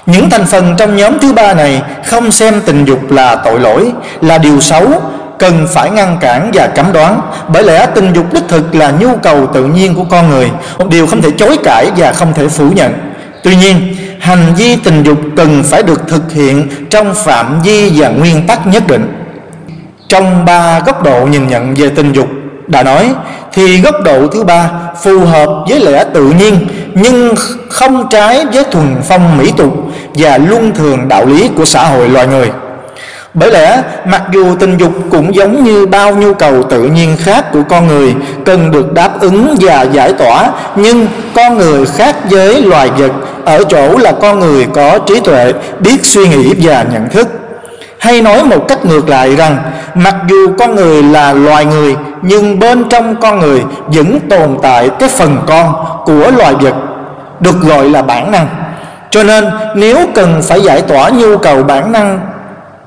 Những 0.05 0.29
thành 0.29 0.45
phần 0.45 0.75
trong 0.77 0.95
nhóm 0.95 1.19
thứ 1.19 1.33
ba 1.33 1.53
này 1.53 1.81
không 2.05 2.31
xem 2.31 2.61
tình 2.65 2.85
dục 2.85 3.11
là 3.11 3.35
tội 3.35 3.59
lỗi, 3.59 3.91
là 4.21 4.37
điều 4.37 4.59
xấu 4.61 4.83
cần 5.39 5.67
phải 5.69 5.89
ngăn 5.89 6.17
cản 6.19 6.51
và 6.53 6.67
cấm 6.67 6.93
đoán. 6.93 7.21
Bởi 7.53 7.63
lẽ 7.63 7.87
tình 7.95 8.13
dục 8.13 8.33
đích 8.33 8.43
thực 8.47 8.75
là 8.75 8.91
nhu 8.99 9.15
cầu 9.15 9.47
tự 9.53 9.65
nhiên 9.65 9.95
của 9.95 10.03
con 10.03 10.29
người 10.29 10.51
một 10.77 10.89
điều 10.89 11.07
không 11.07 11.21
thể 11.21 11.29
chối 11.37 11.57
cãi 11.63 11.91
và 11.97 12.13
không 12.13 12.33
thể 12.33 12.47
phủ 12.47 12.69
nhận. 12.75 12.93
Tuy 13.43 13.55
nhiên, 13.55 13.95
hành 14.19 14.53
vi 14.57 14.75
tình 14.75 15.03
dục 15.03 15.17
cần 15.35 15.63
phải 15.63 15.83
được 15.83 16.07
thực 16.07 16.31
hiện 16.31 16.67
trong 16.89 17.13
phạm 17.13 17.61
vi 17.61 17.91
và 17.95 18.09
nguyên 18.09 18.47
tắc 18.47 18.67
nhất 18.67 18.87
định. 18.87 19.13
Trong 20.09 20.45
ba 20.45 20.79
góc 20.79 21.03
độ 21.03 21.25
nhìn 21.25 21.47
nhận 21.47 21.73
về 21.73 21.89
tình 21.89 22.13
dục, 22.13 22.27
đã 22.67 22.83
nói, 22.83 23.13
thì 23.53 23.81
góc 23.81 23.95
độ 24.03 24.27
thứ 24.27 24.43
ba 24.43 24.69
phù 25.03 25.19
hợp 25.19 25.49
với 25.69 25.79
lẽ 25.79 26.03
tự 26.13 26.23
nhiên, 26.23 26.67
nhưng 26.93 27.35
không 27.69 28.07
trái 28.09 28.45
với 28.53 28.63
thuần 28.63 28.95
phong 29.07 29.37
mỹ 29.37 29.51
tục 29.57 29.73
và 30.13 30.37
luân 30.37 30.71
thường 30.75 31.07
đạo 31.07 31.25
lý 31.25 31.49
của 31.55 31.65
xã 31.65 31.83
hội 31.83 32.09
loài 32.09 32.27
người 32.27 32.51
bởi 33.39 33.51
lẽ, 33.51 33.81
mặc 34.05 34.23
dù 34.31 34.55
tình 34.59 34.77
dục 34.77 34.91
cũng 35.11 35.35
giống 35.35 35.63
như 35.63 35.85
bao 35.85 36.15
nhu 36.15 36.33
cầu 36.33 36.63
tự 36.63 36.83
nhiên 36.83 37.17
khác 37.19 37.45
của 37.53 37.63
con 37.69 37.87
người, 37.87 38.15
cần 38.45 38.71
được 38.71 38.93
đáp 38.93 39.19
ứng 39.19 39.55
và 39.61 39.81
giải 39.81 40.13
tỏa, 40.13 40.49
nhưng 40.75 41.07
con 41.35 41.57
người 41.57 41.85
khác 41.85 42.15
với 42.31 42.61
loài 42.61 42.89
vật, 42.97 43.11
ở 43.45 43.63
chỗ 43.69 43.97
là 43.97 44.11
con 44.11 44.39
người 44.39 44.67
có 44.73 44.99
trí 44.99 45.19
tuệ, 45.19 45.53
biết 45.79 46.05
suy 46.05 46.27
nghĩ 46.27 46.53
và 46.57 46.85
nhận 46.93 47.09
thức. 47.09 47.27
Hay 47.99 48.21
nói 48.21 48.43
một 48.43 48.67
cách 48.67 48.85
ngược 48.85 49.09
lại 49.09 49.35
rằng, 49.35 49.57
mặc 49.95 50.15
dù 50.29 50.47
con 50.59 50.75
người 50.75 51.03
là 51.03 51.33
loài 51.33 51.65
người, 51.65 51.95
nhưng 52.21 52.59
bên 52.59 52.89
trong 52.89 53.15
con 53.15 53.39
người 53.39 53.63
vẫn 53.87 54.19
tồn 54.29 54.57
tại 54.61 54.89
cái 54.99 55.09
phần 55.09 55.37
con 55.47 55.73
của 56.05 56.31
loài 56.37 56.53
vật, 56.53 56.75
được 57.39 57.61
gọi 57.61 57.89
là 57.89 58.01
bản 58.01 58.31
năng. 58.31 58.47
Cho 59.09 59.23
nên, 59.23 59.45
nếu 59.75 59.97
cần 60.15 60.41
phải 60.43 60.61
giải 60.61 60.81
tỏa 60.81 61.09
nhu 61.09 61.37
cầu 61.37 61.63
bản 61.63 61.91
năng 61.91 62.19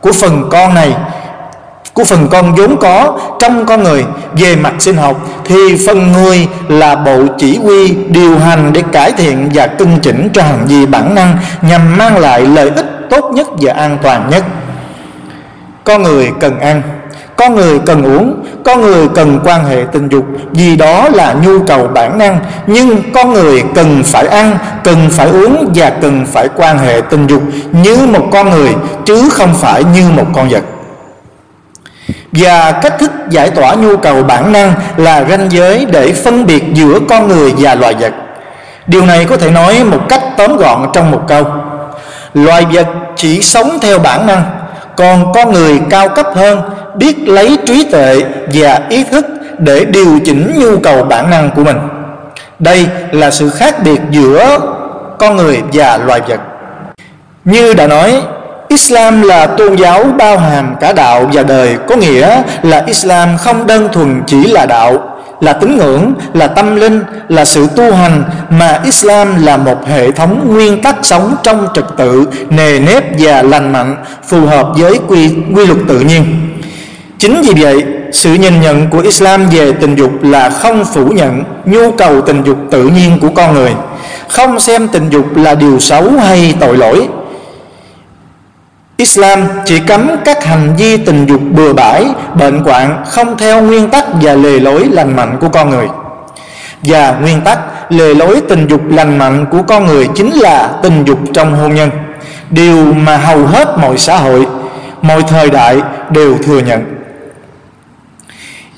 của 0.01 0.13
phần 0.13 0.49
con 0.51 0.75
này, 0.75 0.93
của 1.95 2.05
phần 2.05 2.29
con 2.31 2.55
vốn 2.55 2.77
có 2.77 3.19
trong 3.39 3.67
con 3.67 3.83
người 3.83 4.05
về 4.33 4.57
mặt 4.57 4.75
sinh 4.79 4.97
học, 4.97 5.17
thì 5.45 5.57
phần 5.87 6.13
người 6.13 6.49
là 6.69 6.97
bộ 6.97 7.19
chỉ 7.39 7.59
huy 7.59 7.95
điều 8.09 8.39
hành 8.39 8.73
để 8.73 8.83
cải 8.93 9.13
thiện 9.13 9.51
và 9.55 9.67
cưng 9.67 9.99
chỉnh 10.03 10.29
cho 10.33 10.43
hành 10.43 10.67
vi 10.67 10.87
bản 10.87 11.15
năng 11.15 11.39
nhằm 11.63 11.99
mang 11.99 12.19
lại 12.19 12.41
lợi 12.41 12.71
ích 12.71 12.87
tốt 13.11 13.31
nhất 13.35 13.47
và 13.61 13.73
an 13.73 13.99
toàn 14.03 14.31
nhất. 14.31 14.45
Con 15.85 16.03
người 16.03 16.31
cần 16.41 16.61
ăn, 16.61 16.83
con 17.37 17.55
người 17.55 17.79
cần 17.79 18.03
uống 18.03 18.40
con 18.65 18.81
người 18.81 19.09
cần 19.15 19.41
quan 19.45 19.65
hệ 19.65 19.85
tình 19.93 20.09
dục, 20.09 20.25
vì 20.53 20.77
đó 20.77 21.09
là 21.13 21.33
nhu 21.33 21.65
cầu 21.65 21.89
bản 21.95 22.19
năng. 22.19 22.41
Nhưng 22.67 23.13
con 23.13 23.33
người 23.33 23.65
cần 23.75 24.03
phải 24.05 24.27
ăn, 24.27 24.59
cần 24.85 25.11
phải 25.11 25.29
uống 25.29 25.73
và 25.75 25.91
cần 25.91 26.27
phải 26.33 26.49
quan 26.57 26.79
hệ 26.79 27.01
tình 27.11 27.27
dục 27.27 27.43
như 27.73 27.97
một 27.97 28.29
con 28.33 28.51
người, 28.51 28.75
chứ 29.05 29.29
không 29.33 29.55
phải 29.55 29.85
như 29.85 30.11
một 30.11 30.27
con 30.35 30.49
vật. 30.49 30.63
Và 32.33 32.73
cách 32.73 32.99
thức 32.99 33.11
giải 33.31 33.51
tỏa 33.51 33.75
nhu 33.75 33.97
cầu 33.97 34.23
bản 34.23 34.53
năng 34.53 34.75
là 34.97 35.25
ranh 35.25 35.51
giới 35.51 35.87
để 35.93 36.13
phân 36.13 36.47
biệt 36.47 36.65
giữa 36.75 36.99
con 37.09 37.29
người 37.29 37.55
và 37.59 37.75
loài 37.75 37.95
vật. 37.95 38.13
Điều 38.87 39.07
này 39.07 39.25
có 39.25 39.37
thể 39.37 39.51
nói 39.51 39.85
một 39.85 40.01
cách 40.09 40.23
tóm 40.37 40.57
gọn 40.57 40.87
trong 40.93 41.11
một 41.11 41.23
câu. 41.29 41.45
Loài 42.35 42.67
vật 42.73 42.87
chỉ 43.17 43.41
sống 43.43 43.79
theo 43.83 43.99
bản 43.99 44.27
năng 44.27 44.43
còn 45.01 45.33
con 45.33 45.53
người 45.53 45.81
cao 45.91 46.09
cấp 46.09 46.27
hơn 46.35 46.63
biết 46.95 47.29
lấy 47.29 47.59
trí 47.67 47.85
tuệ 47.91 48.23
và 48.55 48.81
ý 48.89 49.05
thức 49.05 49.27
để 49.59 49.85
điều 49.85 50.19
chỉnh 50.25 50.53
nhu 50.59 50.79
cầu 50.79 51.03
bản 51.03 51.31
năng 51.31 51.51
của 51.51 51.65
mình. 51.65 51.79
Đây 52.59 52.87
là 53.11 53.31
sự 53.31 53.51
khác 53.51 53.83
biệt 53.85 54.01
giữa 54.11 54.59
con 55.19 55.37
người 55.37 55.63
và 55.73 55.99
loài 55.99 56.21
vật. 56.29 56.41
Như 57.45 57.75
đã 57.75 57.87
nói, 57.87 58.23
Islam 58.69 59.23
là 59.23 59.47
tôn 59.47 59.77
giáo 59.77 60.05
bao 60.19 60.39
hàm 60.39 60.77
cả 60.81 60.93
đạo 60.93 61.31
và 61.33 61.43
đời. 61.43 61.77
Có 61.89 61.97
nghĩa 61.97 62.43
là 62.63 62.83
Islam 62.87 63.37
không 63.39 63.67
đơn 63.67 63.89
thuần 63.93 64.23
chỉ 64.27 64.47
là 64.47 64.67
đạo 64.67 65.10
là 65.41 65.53
tín 65.53 65.77
ngưỡng, 65.77 66.15
là 66.35 66.47
tâm 66.47 66.77
linh, 66.77 67.03
là 67.29 67.45
sự 67.45 67.67
tu 67.77 67.93
hành 67.93 68.25
Mà 68.51 68.81
Islam 68.85 69.45
là 69.45 69.57
một 69.57 69.87
hệ 69.87 70.11
thống 70.11 70.55
nguyên 70.55 70.83
tắc 70.83 70.97
sống 71.03 71.35
trong 71.43 71.69
trật 71.75 71.85
tự 71.97 72.27
Nề 72.51 72.81
nếp 72.81 73.05
và 73.19 73.43
lành 73.43 73.73
mạnh 73.73 73.97
Phù 74.29 74.47
hợp 74.47 74.67
với 74.77 74.99
quy, 75.09 75.29
quy 75.55 75.67
luật 75.67 75.79
tự 75.89 76.01
nhiên 76.01 76.25
Chính 77.21 77.43
vì 77.43 77.63
vậy, 77.63 77.85
sự 78.13 78.35
nhìn 78.35 78.61
nhận 78.61 78.91
của 78.91 78.99
Islam 78.99 79.49
về 79.49 79.73
tình 79.73 79.95
dục 79.95 80.11
là 80.23 80.51
không 80.51 80.85
phủ 80.95 81.07
nhận 81.07 81.43
nhu 81.65 81.91
cầu 81.91 82.21
tình 82.21 82.43
dục 82.43 82.59
tự 82.71 82.89
nhiên 82.89 83.19
của 83.21 83.29
con 83.35 83.55
người, 83.55 83.73
không 84.29 84.61
xem 84.61 84.89
tình 84.89 85.11
dục 85.11 85.37
là 85.37 85.55
điều 85.55 85.79
xấu 85.79 86.11
hay 86.11 86.55
tội 86.61 86.77
lỗi. 86.77 87.09
Islam 89.01 89.49
chỉ 89.65 89.81
cấm 89.81 90.11
các 90.25 90.45
hành 90.45 90.77
vi 90.77 90.97
tình 90.97 91.27
dục 91.27 91.41
bừa 91.51 91.73
bãi, 91.73 92.07
bệnh 92.35 92.65
quạng, 92.65 93.05
không 93.07 93.39
theo 93.39 93.63
nguyên 93.63 93.91
tắc 93.91 94.05
và 94.23 94.35
lề 94.35 94.61
lối 94.61 94.85
lành 94.85 95.17
mạnh 95.17 95.37
của 95.41 95.49
con 95.49 95.71
người. 95.71 95.89
Và 96.83 97.19
nguyên 97.21 97.41
tắc 97.41 97.59
lề 97.93 98.15
lối 98.15 98.43
tình 98.49 98.67
dục 98.69 98.81
lành 98.91 99.19
mạnh 99.19 99.47
của 99.51 99.63
con 99.63 99.87
người 99.87 100.09
chính 100.15 100.31
là 100.31 100.71
tình 100.83 101.05
dục 101.05 101.19
trong 101.35 101.55
hôn 101.55 101.75
nhân. 101.75 101.91
Điều 102.51 102.93
mà 102.93 103.17
hầu 103.17 103.47
hết 103.47 103.79
mọi 103.79 103.99
xã 103.99 104.17
hội, 104.17 104.47
mọi 105.03 105.23
thời 105.23 105.51
đại 105.51 105.77
đều 106.11 106.39
thừa 106.39 106.59
nhận. 106.59 106.85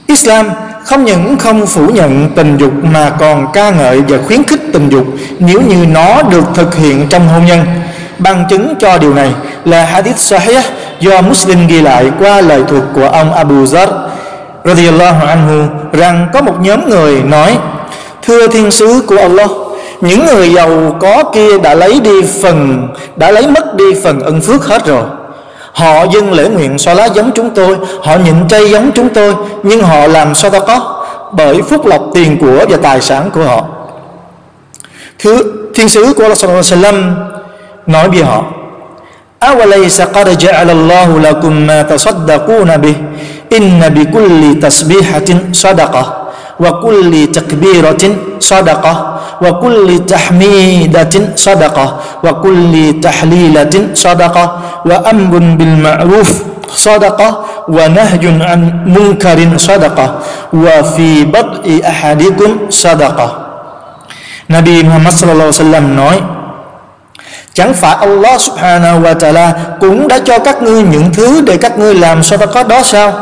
Islam 0.07 0.51
không 0.85 1.05
những 1.05 1.37
không 1.39 1.67
phủ 1.67 1.87
nhận 1.87 2.31
tình 2.37 2.57
dục 2.57 2.73
mà 2.85 3.11
còn 3.19 3.53
ca 3.53 3.71
ngợi 3.71 4.01
và 4.01 4.19
khuyến 4.27 4.45
khích 4.45 4.61
tình 4.73 4.89
dục 4.89 5.07
nếu 5.39 5.61
như 5.61 5.87
nó 5.87 6.23
được 6.23 6.45
thực 6.55 6.75
hiện 6.75 7.07
trong 7.09 7.29
hôn 7.29 7.47
nhân. 7.47 7.65
Bằng 8.23 8.45
chứng 8.49 8.75
cho 8.81 8.99
điều 8.99 9.15
này 9.15 9.33
là 9.65 9.85
hadith 9.85 10.17
sahih 10.17 10.65
do 11.01 11.23
Muslim 11.23 11.67
ghi 11.67 11.81
lại 11.81 12.11
qua 12.19 12.41
lời 12.41 12.63
thuật 12.69 12.83
của 12.95 13.09
ông 13.09 13.35
Abu 13.35 13.55
Zar 13.55 13.87
radhiyallahu 14.65 15.27
anhu 15.27 15.63
rằng 15.93 16.29
có 16.33 16.43
một 16.43 16.55
nhóm 16.61 16.91
người 16.91 17.23
nói, 17.23 17.59
thưa 18.23 18.49
thiên 18.49 18.71
sứ 18.71 19.03
của 19.07 19.17
Allah, 19.17 19.51
những 20.01 20.27
người 20.27 20.53
giàu 20.53 20.97
có 21.01 21.23
kia 21.35 21.59
đã 21.59 21.75
lấy 21.75 22.01
đi 22.01 22.23
phần, 22.43 22.89
đã 23.17 23.31
lấy 23.31 23.47
mất 23.47 23.75
đi 23.77 23.85
phần 24.05 24.21
ân 24.21 24.41
phước 24.41 24.65
hết 24.65 24.87
rồi. 24.87 25.03
Họ 25.73 26.05
dâng 26.15 26.33
lễ 26.33 26.49
nguyện 26.49 26.79
so 26.79 26.95
lá 26.95 27.07
giống 27.07 27.31
chúng 27.35 27.51
tôi, 27.51 27.77
Họ 28.03 28.17
nhịn 28.17 28.49
chay 28.49 28.71
giống 28.71 28.91
chúng 28.95 29.09
tôi, 29.09 29.35
Nhưng 29.63 29.83
họ 29.83 30.07
làm 30.07 30.35
sao 30.35 30.51
ta 30.51 30.59
có 30.59 31.05
Bởi 31.33 31.63
phúc 31.63 31.87
lộc 31.87 32.03
tiền 32.15 32.39
của 32.41 32.65
và 32.69 32.77
tài 32.83 33.01
sản 33.01 33.31
của 33.35 33.43
họ. 33.43 33.65
Thứ 35.19 35.53
thiên 35.75 35.89
sứ 35.89 36.13
của 36.17 36.23
Allah 36.23 36.39
sallallahu 36.39 37.32
nói 37.87 38.09
với 38.11 38.23
họ 38.25 38.43
أوليس 39.43 40.01
قد 40.03 40.39
جعل 40.39 40.71
الله 40.71 41.21
لكم 41.21 41.53
ما 41.67 41.83
تصدقون 41.83 42.77
به؟ 42.77 42.95
bi 43.95 44.05
kulli 44.13 44.61
tasbihatin 44.61 45.53
sadaqah 45.53 46.23
وكل 46.61 47.13
تكبيرة 47.33 48.05
صدقة 48.39 48.95
وكل 49.43 49.89
تحميدة 50.07 51.15
صدقة 51.37 51.87
وكل 52.25 52.73
تحليلة 53.03 53.75
صدقة 53.95 54.45
وأمر 54.87 55.39
بالمعروف 55.59 56.31
صدقة 56.69 57.29
ونهج 57.69 58.25
عن 58.49 58.61
منكر 58.87 59.39
صدقة 59.57 60.07
وفي 60.53 61.25
بدء 61.25 61.67
أحدكم 61.89 62.51
صدقة. 62.71 63.29
Nabi 64.53 64.85
Muhammad 64.85 65.15
sallallahu 65.17 65.49
alaihi 65.49 65.61
wasallam 65.65 65.87
nói 65.97 66.17
Chẳng 67.55 67.75
phải 67.75 67.97
Allah 68.01 68.41
subhanahu 68.41 69.01
wa 69.01 69.15
ta'ala 69.15 69.53
cũng 69.81 70.09
đã 70.09 70.19
cho 70.25 70.39
các 70.39 70.63
ngươi 70.63 70.83
những 70.83 71.11
thứ 71.13 71.41
để 71.41 71.57
các 71.57 71.79
ngươi 71.79 71.95
làm 71.95 72.21
sadaqah 72.21 72.69
đó 72.69 72.83
sao? 72.83 73.13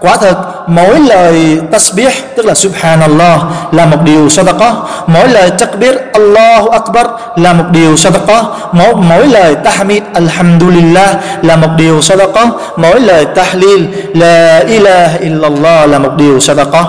Quả 0.00 0.16
thật 0.16 0.36
mỗi 0.66 1.00
lời 1.00 1.60
tasbih 1.72 2.12
tức 2.36 2.46
là 2.46 2.54
subhanallah 2.54 3.40
là 3.72 3.86
một 3.86 3.96
điều 4.04 4.26
sadaqah 4.28 4.72
mỗi 5.06 5.28
lời 5.28 5.50
takbir 5.58 5.94
Allahu 6.12 6.68
Akbar 6.68 7.06
là 7.36 7.52
một 7.52 7.64
điều 7.72 7.94
sadaqah 7.94 8.44
mỗi, 8.72 8.94
mỗi 8.94 9.26
lời 9.26 9.54
tahmid 9.64 10.02
alhamdulillah 10.14 11.16
là 11.42 11.56
một 11.56 11.68
điều 11.76 12.00
sadaqah 12.00 12.48
mỗi 12.76 13.00
lời 13.00 13.24
tahlil 13.34 13.86
la 14.14 14.58
ilaha 14.58 15.16
illallah 15.20 15.90
là 15.90 15.98
một 15.98 16.12
điều 16.16 16.38
sadaqah 16.38 16.84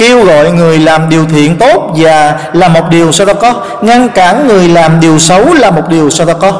kêu 0.00 0.24
gọi 0.24 0.50
người 0.50 0.78
làm 0.78 1.08
điều 1.08 1.24
thiện 1.26 1.56
tốt 1.56 1.94
và 1.96 2.40
là 2.52 2.68
một 2.68 2.82
điều 2.90 3.10
sadaqah 3.10 3.54
ngăn 3.80 4.08
cản 4.08 4.48
người 4.48 4.68
làm 4.68 5.00
điều 5.00 5.18
xấu 5.18 5.54
là 5.54 5.70
một 5.70 5.88
điều 5.88 6.08
sadaqah 6.08 6.52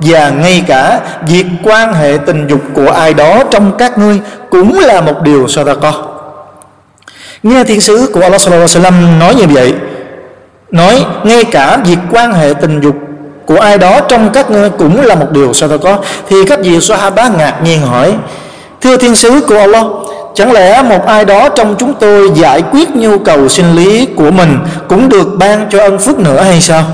và 0.00 0.30
ngay 0.30 0.64
cả 0.66 1.00
việc 1.28 1.46
quan 1.64 1.94
hệ 1.94 2.18
tình 2.26 2.46
dục 2.46 2.60
của 2.74 2.90
ai 2.90 3.14
đó 3.14 3.42
trong 3.50 3.72
các 3.78 3.98
ngươi 3.98 4.20
cũng 4.50 4.78
là 4.78 5.00
một 5.00 5.22
điều 5.22 5.46
sadaqah 5.46 5.92
nghe 7.42 7.64
thiên 7.64 7.80
sứ 7.80 8.10
của 8.14 8.20
Allah 8.20 8.40
sallallahu 8.40 8.68
alaihi 8.74 8.84
wasallam 8.84 9.18
nói 9.18 9.34
như 9.34 9.46
vậy, 9.54 9.74
nói 10.70 11.04
ngay 11.24 11.44
cả 11.44 11.78
việc 11.84 11.98
quan 12.12 12.32
hệ 12.32 12.54
tình 12.60 12.80
dục 12.80 12.94
của 13.46 13.56
ai 13.56 13.78
đó 13.78 14.00
trong 14.08 14.30
các 14.32 14.50
ngươi 14.50 14.70
cũng 14.70 15.00
là 15.00 15.14
một 15.14 15.30
điều 15.30 15.50
sadaqah 15.50 15.98
thì 16.28 16.36
các 16.48 16.58
vị 16.62 16.80
sahaba 16.80 17.28
ngạc 17.28 17.54
nhiên 17.64 17.80
hỏi, 17.80 18.14
thưa 18.80 18.96
thiên 18.96 19.14
sứ 19.14 19.40
của 19.48 19.58
Allah 19.58 19.86
Chẳng 20.34 20.52
lẽ 20.52 20.82
một 20.82 21.06
ai 21.06 21.24
đó 21.24 21.48
trong 21.48 21.74
chúng 21.78 21.94
tôi 21.94 22.30
giải 22.34 22.62
quyết 22.62 22.96
nhu 22.96 23.18
cầu 23.18 23.48
sinh 23.48 23.76
lý 23.76 24.06
của 24.06 24.30
mình 24.30 24.58
cũng 24.88 25.08
được 25.08 25.28
ban 25.38 25.66
cho 25.70 25.78
ân 25.78 25.98
phúc 25.98 26.18
nữa 26.18 26.42
hay 26.42 26.60
sao? 26.60 26.84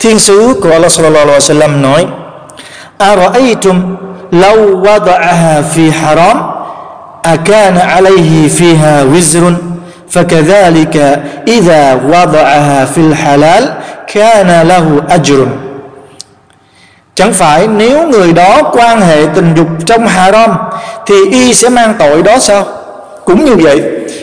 Thiên 0.00 0.18
sứ 0.18 0.54
của 0.62 0.70
Allah 0.70 0.92
sallallahu 0.92 1.26
alaihi 1.26 1.38
wasallam 1.38 1.80
nói: 1.80 2.06
"Ara'aytum 2.98 3.96
law 4.32 4.82
wada'aha 4.82 5.62
fi 5.74 5.90
haram, 5.90 6.38
akana 7.22 7.84
alayhi 7.84 8.48
fiha 8.48 9.04
wizrun, 9.12 9.54
fakadhalika 10.10 11.16
idha 11.46 11.96
wada'aha 12.10 12.86
fil 12.86 13.14
halal, 13.14 13.64
kana 14.14 14.64
lahu 14.64 15.00
ajrun." 15.08 15.48
Chẳng 17.14 17.32
phải 17.32 17.68
nếu 17.68 18.08
người 18.08 18.32
đó 18.32 18.62
quan 18.62 19.00
hệ 19.00 19.26
tình 19.34 19.54
dục 19.56 19.68
trong 19.86 20.06
haram 20.06 20.54
Thì 21.06 21.14
y 21.30 21.54
sẽ 21.54 21.68
mang 21.68 21.94
tội 21.98 22.22
đó 22.22 22.38
sao 22.38 22.66
Cũng 23.24 23.44
như 23.44 23.56
vậy 23.56 23.82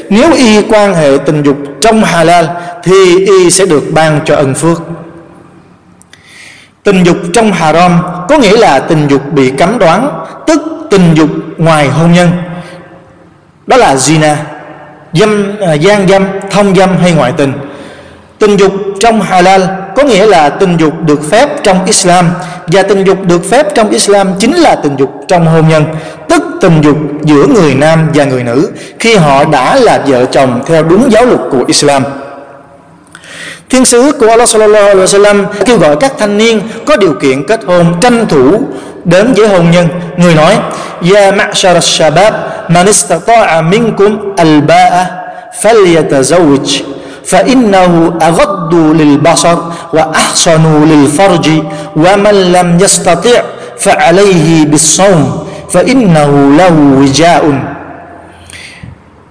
Nếu 0.10 0.34
y 0.34 0.62
quan 0.62 0.96
hệ 0.96 1.18
tình 1.26 1.44
dục 1.44 1.58
trong 1.82 2.04
halal 2.04 2.46
Thì 2.84 3.26
y 3.26 3.50
sẽ 3.50 3.66
được 3.66 3.84
ban 3.94 4.20
cho 4.26 4.36
ân 4.36 4.54
phước 4.54 4.82
Tình 6.84 7.04
dục 7.04 7.18
trong 7.34 7.52
haram 7.52 8.02
có 8.30 8.38
nghĩa 8.38 8.58
là 8.58 8.80
tình 8.80 9.08
dục 9.08 9.22
bị 9.32 9.52
cấm 9.52 9.80
đoán, 9.80 10.26
tức 10.48 10.62
tình 10.90 11.14
dục 11.16 11.30
ngoài 11.58 11.88
hôn 11.88 12.14
nhân. 12.14 12.32
Đó 13.68 13.78
là 13.78 13.96
zina, 13.96 14.36
dâm, 15.14 15.58
à, 15.62 15.74
gian 15.74 16.08
dâm, 16.08 16.26
thông 16.52 16.76
dâm 16.76 16.98
hay 16.98 17.12
ngoại 17.12 17.32
tình. 17.38 17.54
Tình 18.40 18.58
dục 18.58 18.72
trong 19.00 19.22
halal 19.22 19.62
có 20.00 20.06
nghĩa 20.06 20.26
là 20.26 20.50
tình 20.50 20.78
dục 20.78 20.94
được 21.06 21.20
phép 21.32 21.50
trong 21.64 21.86
Islam 21.86 22.30
và 22.68 22.84
tình 22.84 23.04
dục 23.04 23.18
được 23.26 23.50
phép 23.50 23.68
trong 23.76 23.90
Islam 23.90 24.32
chính 24.40 24.56
là 24.56 24.76
tình 24.76 24.96
dục 24.98 25.10
trong 25.28 25.46
hôn 25.46 25.68
nhân, 25.68 25.86
tức 26.30 26.44
tình 26.62 26.82
dục 26.82 26.98
giữa 27.24 27.46
người 27.46 27.76
nam 27.76 28.10
và 28.14 28.24
người 28.24 28.44
nữ 28.44 28.70
khi 29.00 29.16
họ 29.16 29.46
đã 29.46 29.76
là 29.76 30.04
vợ 30.08 30.26
chồng 30.26 30.62
theo 30.66 30.84
đúng 30.84 31.12
giáo 31.12 31.26
luật 31.26 31.40
của 31.52 31.64
Islam. 31.68 32.04
Thiên 33.70 33.86
sứ 33.86 34.12
của 34.20 34.28
Allah 34.28 34.50
sallallahu 34.50 34.88
alaihi 34.88 35.02
wasallam 35.02 35.46
kêu 35.66 35.78
gọi 35.78 35.96
các 36.00 36.14
thanh 36.20 36.38
niên 36.38 36.62
có 36.86 36.98
điều 36.98 37.14
kiện 37.14 37.48
kết 37.48 37.60
hôn 37.66 38.00
tranh 38.02 38.26
thủ 38.28 38.62
đến 39.06 39.34
với 39.34 39.48
hôn 39.48 39.72
nhân. 39.72 39.88
Người 40.18 40.36
nói: 40.36 40.58
"Ya 41.14 41.32
ma'shar 41.32 41.80
shabab 41.80 42.34
man 42.70 42.86
istata'a 42.86 43.70
minkum 43.70 44.36
al-ba'a 44.36 45.06
falyatazawwaj." 45.62 46.99
فإنه 47.29 48.13
أغض 48.23 48.75
للبصر 48.75 49.59
وأحصن 49.93 50.65
للفرج 50.91 51.47
ومن 51.97 52.37
لم 52.53 52.79
يستطع 52.81 53.39
فعليه 53.79 54.65
بالصوم 54.67 55.47
فإنه 55.71 56.31
له 56.59 56.75
وجاء 57.01 57.45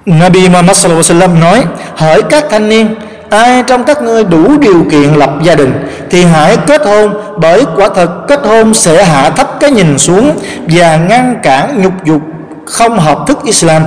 Nabi 0.04 0.52
Muhammad 0.52 0.76
sallallahu 0.76 1.00
alaihi 1.00 1.16
wasallam 1.16 1.34
nói 1.40 1.60
hỡi 1.96 2.22
các 2.28 2.46
thanh 2.52 2.70
niên 2.70 2.96
ai 3.30 3.64
trong 3.68 3.84
các 3.84 4.02
ngươi 4.02 4.24
đủ 4.24 4.58
điều 4.58 4.84
kiện 4.92 5.14
lập 5.14 5.30
gia 5.44 5.56
đình 5.56 5.88
thì 6.10 6.24
hãy 6.26 6.58
kết 6.68 6.86
hôn 6.86 7.14
bởi 7.38 7.66
quả 7.76 7.90
thật 7.96 8.10
kết 8.28 8.40
hôn 8.44 8.74
sẽ 8.74 9.04
hạ 9.04 9.30
thấp 9.30 9.60
cái 9.60 9.72
nhìn 9.72 9.98
xuống 9.98 10.32
và 10.68 10.98
ngăn 10.98 11.40
cản 11.44 11.82
nhục 11.82 11.94
dục 12.04 12.22
không 12.66 13.00
hợp 13.00 13.20
thức 13.28 13.40
Islam 13.44 13.84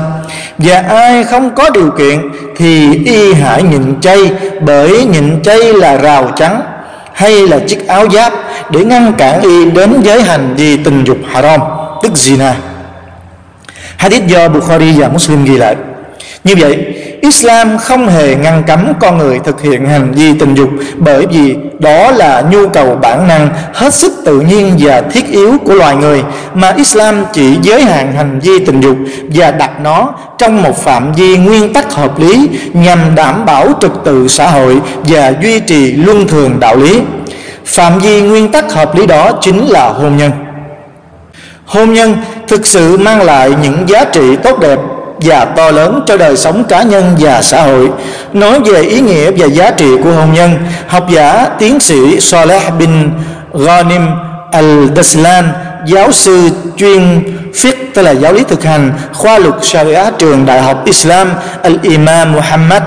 và 0.58 0.80
ai 0.80 1.24
không 1.24 1.56
có 1.56 1.70
điều 1.70 1.92
kiện 1.98 2.32
thì 2.56 2.96
y 3.06 3.34
hãy 3.34 3.64
nhịn 3.64 4.02
chay, 4.02 4.32
bởi 4.62 5.06
nhịn 5.06 5.44
chay 5.44 5.74
là 5.74 5.98
rào 5.98 6.32
trắng 6.36 6.62
hay 7.14 7.48
là 7.48 7.60
chiếc 7.68 7.88
áo 7.88 8.10
giáp 8.10 8.34
để 8.70 8.84
ngăn 8.84 9.14
cản 9.18 9.42
y 9.42 9.66
đến 9.66 10.02
giới 10.04 10.22
hành 10.22 10.54
vi 10.56 10.78
tình 10.78 11.04
dục 11.04 11.18
haram, 11.32 11.62
tức 12.04 12.12
zina. 12.16 12.54
Hadith 13.98 14.28
do 14.28 14.48
Bukhari 14.48 14.92
và 14.92 15.08
Muslim 15.08 15.46
ghi 15.46 15.58
lại. 15.58 15.76
Như 16.44 16.56
vậy 16.60 16.78
Islam 17.22 17.78
không 17.78 18.08
hề 18.08 18.36
ngăn 18.36 18.64
cấm 18.68 18.94
con 19.00 19.18
người 19.18 19.40
thực 19.40 19.62
hiện 19.62 19.86
hành 19.86 20.12
vi 20.12 20.34
tình 20.40 20.54
dục, 20.54 20.70
bởi 20.98 21.26
vì 21.26 21.56
đó 21.80 22.12
là 22.12 22.44
nhu 22.52 22.68
cầu 22.68 22.96
bản 22.96 23.28
năng 23.28 23.50
hết 23.74 23.94
sức 23.94 24.14
tự 24.26 24.40
nhiên 24.40 24.76
và 24.80 25.02
thiết 25.02 25.32
yếu 25.32 25.58
của 25.66 25.74
loài 25.74 25.96
người, 25.96 26.24
mà 26.54 26.70
Islam 26.70 27.26
chỉ 27.34 27.58
giới 27.62 27.84
hạn 27.84 28.14
hành 28.14 28.40
vi 28.40 28.66
tình 28.66 28.82
dục 28.82 28.98
và 29.34 29.52
đặt 29.52 29.82
nó 29.82 30.14
trong 30.38 30.64
một 30.64 30.78
phạm 30.78 31.14
vi 31.14 31.38
nguyên 31.38 31.74
tắc 31.74 31.94
hợp 31.94 32.20
lý 32.20 32.50
nhằm 32.74 33.16
đảm 33.16 33.46
bảo 33.46 33.68
trật 33.82 33.92
tự 34.04 34.28
xã 34.28 34.48
hội 34.48 34.82
và 35.04 35.34
duy 35.42 35.60
trì 35.60 35.92
luân 35.92 36.28
thường 36.28 36.60
đạo 36.60 36.76
lý. 36.76 37.02
Phạm 37.66 38.00
vi 38.00 38.22
nguyên 38.22 38.52
tắc 38.52 38.74
hợp 38.74 38.96
lý 38.96 39.06
đó 39.08 39.32
chính 39.42 39.68
là 39.68 39.90
hôn 39.90 40.18
nhân. 40.18 40.32
Hôn 41.66 41.94
nhân 41.94 42.18
thực 42.48 42.66
sự 42.66 42.98
mang 42.98 43.22
lại 43.22 43.52
những 43.62 43.90
giá 43.90 44.04
trị 44.04 44.36
tốt 44.36 44.60
đẹp 44.60 44.80
và 45.22 45.46
to 45.46 45.72
lớn 45.72 46.04
cho 46.08 46.18
đời 46.18 46.38
sống 46.38 46.64
cá 46.64 46.84
nhân 46.84 47.16
và 47.20 47.42
xã 47.42 47.62
hội. 47.62 47.90
Nói 48.34 48.60
về 48.60 48.82
ý 48.82 49.02
nghĩa 49.02 49.32
và 49.32 49.46
giá 49.46 49.72
trị 49.72 49.88
của 50.04 50.12
hôn 50.12 50.34
nhân, 50.34 50.58
học 50.88 51.10
giả 51.10 51.50
tiến 51.60 51.80
sĩ 51.80 52.20
Saleh 52.20 52.64
bin 52.80 53.10
Ghanim 53.54 54.02
Al-Daslan, 54.52 55.44
giáo 55.86 56.12
sư 56.12 56.50
chuyên 56.78 57.24
fiqh 57.54 57.74
tức 57.94 58.02
là 58.02 58.12
giáo 58.12 58.34
lý 58.34 58.44
thực 58.44 58.64
hành 58.64 58.94
khoa 59.14 59.40
luật 59.40 59.54
Sharia 59.62 60.04
trường 60.18 60.46
Đại 60.46 60.62
học 60.62 60.86
Islam 60.86 61.34
Al-Imam 61.64 62.32
Muhammad 62.32 62.84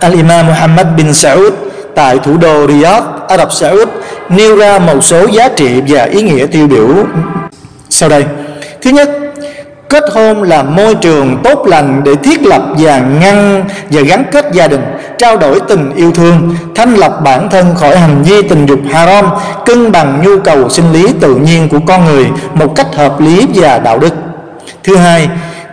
Al-Imam 0.00 0.46
Muhammad 0.46 0.86
bin 0.96 1.12
Saud 1.12 1.52
tại 1.94 2.18
thủ 2.18 2.36
đô 2.36 2.66
Riyadh, 2.66 3.04
Ả 3.28 3.36
Rập 3.36 3.52
Xê 3.52 3.68
Út 3.68 3.88
nêu 4.28 4.56
ra 4.56 4.78
một 4.78 5.04
số 5.04 5.26
giá 5.26 5.48
trị 5.48 5.80
và 5.88 6.04
ý 6.04 6.22
nghĩa 6.22 6.46
tiêu 6.46 6.66
biểu 6.66 6.88
sau 7.90 8.08
đây. 8.08 8.24
Thứ 8.82 8.90
nhất, 8.90 9.10
Kết 9.92 10.04
hôn 10.14 10.42
là 10.42 10.62
môi 10.62 10.94
trường 10.94 11.38
tốt 11.44 11.66
lành 11.66 12.02
để 12.04 12.14
thiết 12.22 12.42
lập 12.42 12.62
và 12.78 12.98
ngăn 12.98 13.64
và 13.90 14.02
gắn 14.02 14.24
kết 14.32 14.46
gia 14.52 14.68
đình, 14.68 14.80
trao 15.18 15.36
đổi 15.36 15.60
tình 15.68 15.92
yêu 15.94 16.12
thương, 16.12 16.54
thanh 16.74 16.94
lọc 16.94 17.22
bản 17.24 17.50
thân 17.50 17.74
khỏi 17.74 17.96
hành 17.96 18.22
vi 18.22 18.42
tình 18.42 18.66
dục 18.66 18.78
haram, 18.92 19.30
cân 19.66 19.92
bằng 19.92 20.22
nhu 20.22 20.38
cầu 20.44 20.68
sinh 20.68 20.92
lý 20.92 21.12
tự 21.20 21.34
nhiên 21.34 21.68
của 21.68 21.78
con 21.86 22.04
người 22.04 22.26
một 22.54 22.76
cách 22.76 22.94
hợp 22.94 23.20
lý 23.20 23.46
và 23.54 23.78
đạo 23.78 23.98
đức. 23.98 24.14
Thứ 24.84 24.96
hai, 24.96 25.28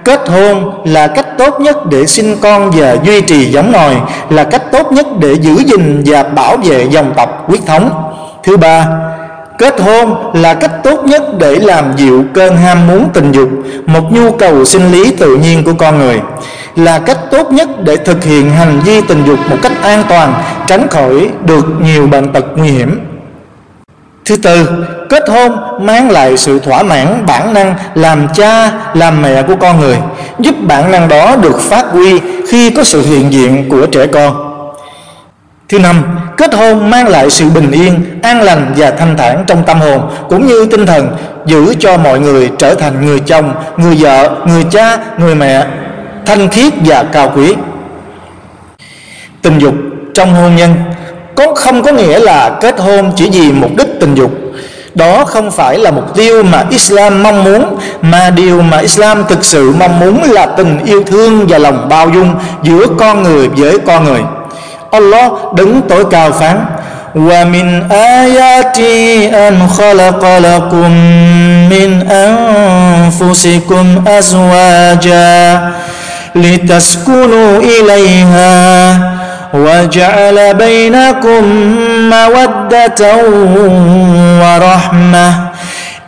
kết 0.05 0.29
hôn 0.29 0.71
là 0.85 1.07
cách 1.07 1.27
tốt 1.37 1.61
nhất 1.61 1.85
để 1.85 2.05
sinh 2.05 2.37
con 2.41 2.71
và 2.71 2.95
duy 3.03 3.21
trì 3.21 3.45
giống 3.45 3.71
nòi, 3.71 3.95
là 4.29 4.43
cách 4.43 4.71
tốt 4.71 4.91
nhất 4.91 5.07
để 5.19 5.33
giữ 5.33 5.53
gìn 5.53 6.03
và 6.05 6.23
bảo 6.23 6.57
vệ 6.57 6.87
dòng 6.89 7.13
tộc 7.17 7.43
huyết 7.47 7.61
thống. 7.65 7.91
Thứ 8.43 8.57
ba, 8.57 8.85
Kết 9.59 9.81
hôn 9.81 10.31
là 10.33 10.53
cách 10.53 10.71
tốt 10.83 11.03
nhất 11.05 11.23
để 11.39 11.55
làm 11.55 11.93
dịu 11.97 12.23
cơn 12.33 12.57
ham 12.57 12.87
muốn 12.87 13.09
tình 13.13 13.31
dục, 13.31 13.49
một 13.85 14.11
nhu 14.11 14.31
cầu 14.31 14.65
sinh 14.65 14.91
lý 14.91 15.11
tự 15.11 15.35
nhiên 15.35 15.63
của 15.63 15.73
con 15.73 15.99
người, 15.99 16.21
là 16.75 16.99
cách 16.99 17.17
tốt 17.31 17.51
nhất 17.51 17.69
để 17.83 17.95
thực 17.97 18.23
hiện 18.23 18.49
hành 18.49 18.79
vi 18.79 19.01
tình 19.01 19.23
dục 19.25 19.39
một 19.49 19.57
cách 19.61 19.71
an 19.81 20.03
toàn, 20.09 20.33
tránh 20.67 20.87
khỏi 20.87 21.29
được 21.45 21.65
nhiều 21.81 22.07
bệnh 22.07 22.33
tật 22.33 22.45
nguy 22.55 22.69
hiểm. 22.69 22.99
Thứ 24.25 24.35
tư, 24.35 24.69
kết 25.09 25.29
hôn 25.29 25.51
mang 25.85 26.11
lại 26.11 26.37
sự 26.37 26.59
thỏa 26.59 26.83
mãn 26.83 27.25
bản 27.25 27.53
năng 27.53 27.75
làm 27.95 28.27
cha, 28.33 28.71
làm 28.93 29.21
mẹ 29.21 29.43
của 29.43 29.55
con 29.55 29.79
người, 29.79 29.97
giúp 30.39 30.55
bản 30.61 30.91
năng 30.91 31.07
đó 31.07 31.35
được 31.35 31.59
phát 31.61 31.85
huy 31.91 32.19
khi 32.49 32.69
có 32.69 32.83
sự 32.83 33.01
hiện 33.01 33.33
diện 33.33 33.69
của 33.69 33.85
trẻ 33.85 34.05
con. 34.05 34.48
Thứ 35.69 35.79
năm, 35.79 36.03
kết 36.37 36.53
hôn 36.53 36.89
mang 36.89 37.07
lại 37.07 37.29
sự 37.29 37.49
bình 37.49 37.71
yên, 37.71 38.19
an 38.23 38.41
lành 38.41 38.73
và 38.77 38.91
thanh 38.91 39.17
thản 39.17 39.43
trong 39.47 39.63
tâm 39.63 39.79
hồn 39.79 40.11
cũng 40.29 40.47
như 40.47 40.65
tinh 40.65 40.85
thần, 40.85 41.17
giữ 41.45 41.73
cho 41.79 41.97
mọi 41.97 42.19
người 42.19 42.51
trở 42.57 42.75
thành 42.75 43.05
người 43.05 43.19
chồng, 43.19 43.53
người 43.77 43.95
vợ, 43.99 44.29
người 44.45 44.63
cha, 44.71 44.97
người 45.17 45.35
mẹ 45.35 45.65
thanh 46.25 46.49
khiết 46.49 46.73
và 46.85 47.03
cao 47.03 47.31
quý. 47.35 47.55
Tình 49.41 49.59
dục 49.59 49.73
trong 50.13 50.33
hôn 50.33 50.55
nhân 50.55 50.73
có 51.35 51.53
không 51.55 51.83
có 51.83 51.91
nghĩa 51.91 52.19
là 52.19 52.57
kết 52.61 52.79
hôn 52.79 53.11
chỉ 53.15 53.29
vì 53.29 53.51
mục 53.51 53.71
đích 53.77 53.87
tình 53.99 54.15
dục 54.15 54.31
đó 54.95 55.25
không 55.25 55.51
phải 55.51 55.77
là 55.77 55.91
mục 55.91 56.15
tiêu 56.15 56.43
mà 56.43 56.65
Islam 56.69 57.23
mong 57.23 57.43
muốn 57.43 57.77
mà 58.01 58.29
điều 58.29 58.61
mà 58.61 58.77
Islam 58.77 59.23
thực 59.29 59.45
sự 59.45 59.73
mong 59.79 59.99
muốn 59.99 60.23
là 60.23 60.45
tình 60.45 60.79
yêu 60.85 61.03
thương 61.03 61.47
và 61.47 61.57
lòng 61.57 61.89
bao 61.89 62.09
dung 62.09 62.35
giữa 62.63 62.85
con 62.97 63.23
người 63.23 63.49
với 63.49 63.77
con 63.87 64.03
người 64.03 64.21
Allah 64.91 65.31
đứng 65.55 65.81
tối 65.81 66.03
cao 66.11 66.31
phán 66.31 66.65
ومن 67.15 67.91
آياته 67.91 69.29
أن 69.47 69.67
خلق 69.67 70.37
لكم 70.39 70.91
من 71.69 72.07
أنفسكم 72.11 74.03
أزواجا 74.07 75.69
لتسكنوا 76.35 77.57
إليها 77.59 78.99
وجعل 79.53 80.53
بينكم 80.53 81.43
مودة 82.09 83.05
ورحمة 84.41 85.33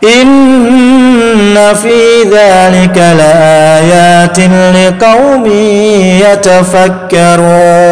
إن 0.03 1.73
في 1.83 2.23
ذلك 2.23 2.97
لآيات 2.97 4.39
لقوم 4.75 5.45
يتفكرون 7.17 7.87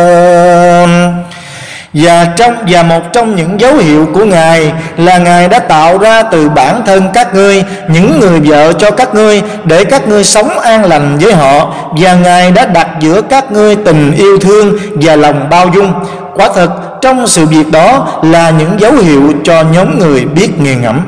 và 1.94 2.28
trong 2.36 2.56
và 2.68 2.84
một 2.84 3.02
trong 3.14 3.36
những 3.36 3.60
dấu 3.60 3.76
hiệu 3.76 4.08
của 4.14 4.26
ngài 4.26 4.72
là 4.98 5.18
ngài 5.18 5.48
đã 5.48 5.60
tạo 5.60 5.98
ra 5.98 6.24
từ 6.24 6.50
bản 6.50 6.82
thân 6.86 7.10
các 7.14 7.36
ngươi 7.36 7.64
những 7.88 8.20
người 8.20 8.40
vợ 8.40 8.74
cho 8.74 8.92
các 8.92 9.16
ngươi 9.16 9.42
để 9.64 9.84
các 9.84 10.08
ngươi 10.08 10.24
sống 10.24 10.60
an 10.60 10.86
lành 10.86 11.18
với 11.22 11.34
họ 11.34 11.74
và 11.92 12.14
ngài 12.14 12.52
đã 12.52 12.66
đặt 12.66 12.88
giữa 13.00 13.22
các 13.22 13.52
ngươi 13.52 13.76
tình 13.76 14.12
yêu 14.18 14.38
thương 14.38 14.78
và 14.96 15.16
lòng 15.16 15.50
bao 15.50 15.70
dung 15.76 15.94
quả 16.36 16.50
thật 16.56 16.70
trong 17.02 17.28
sự 17.28 17.46
việc 17.46 17.72
đó 17.72 18.08
là 18.24 18.50
những 18.50 18.80
dấu 18.80 18.94
hiệu 18.94 19.34
cho 19.44 19.64
nhóm 19.74 20.00
người 20.00 20.26
biết 20.26 20.60
nghiền 20.60 20.82
ngẫm 20.82 21.00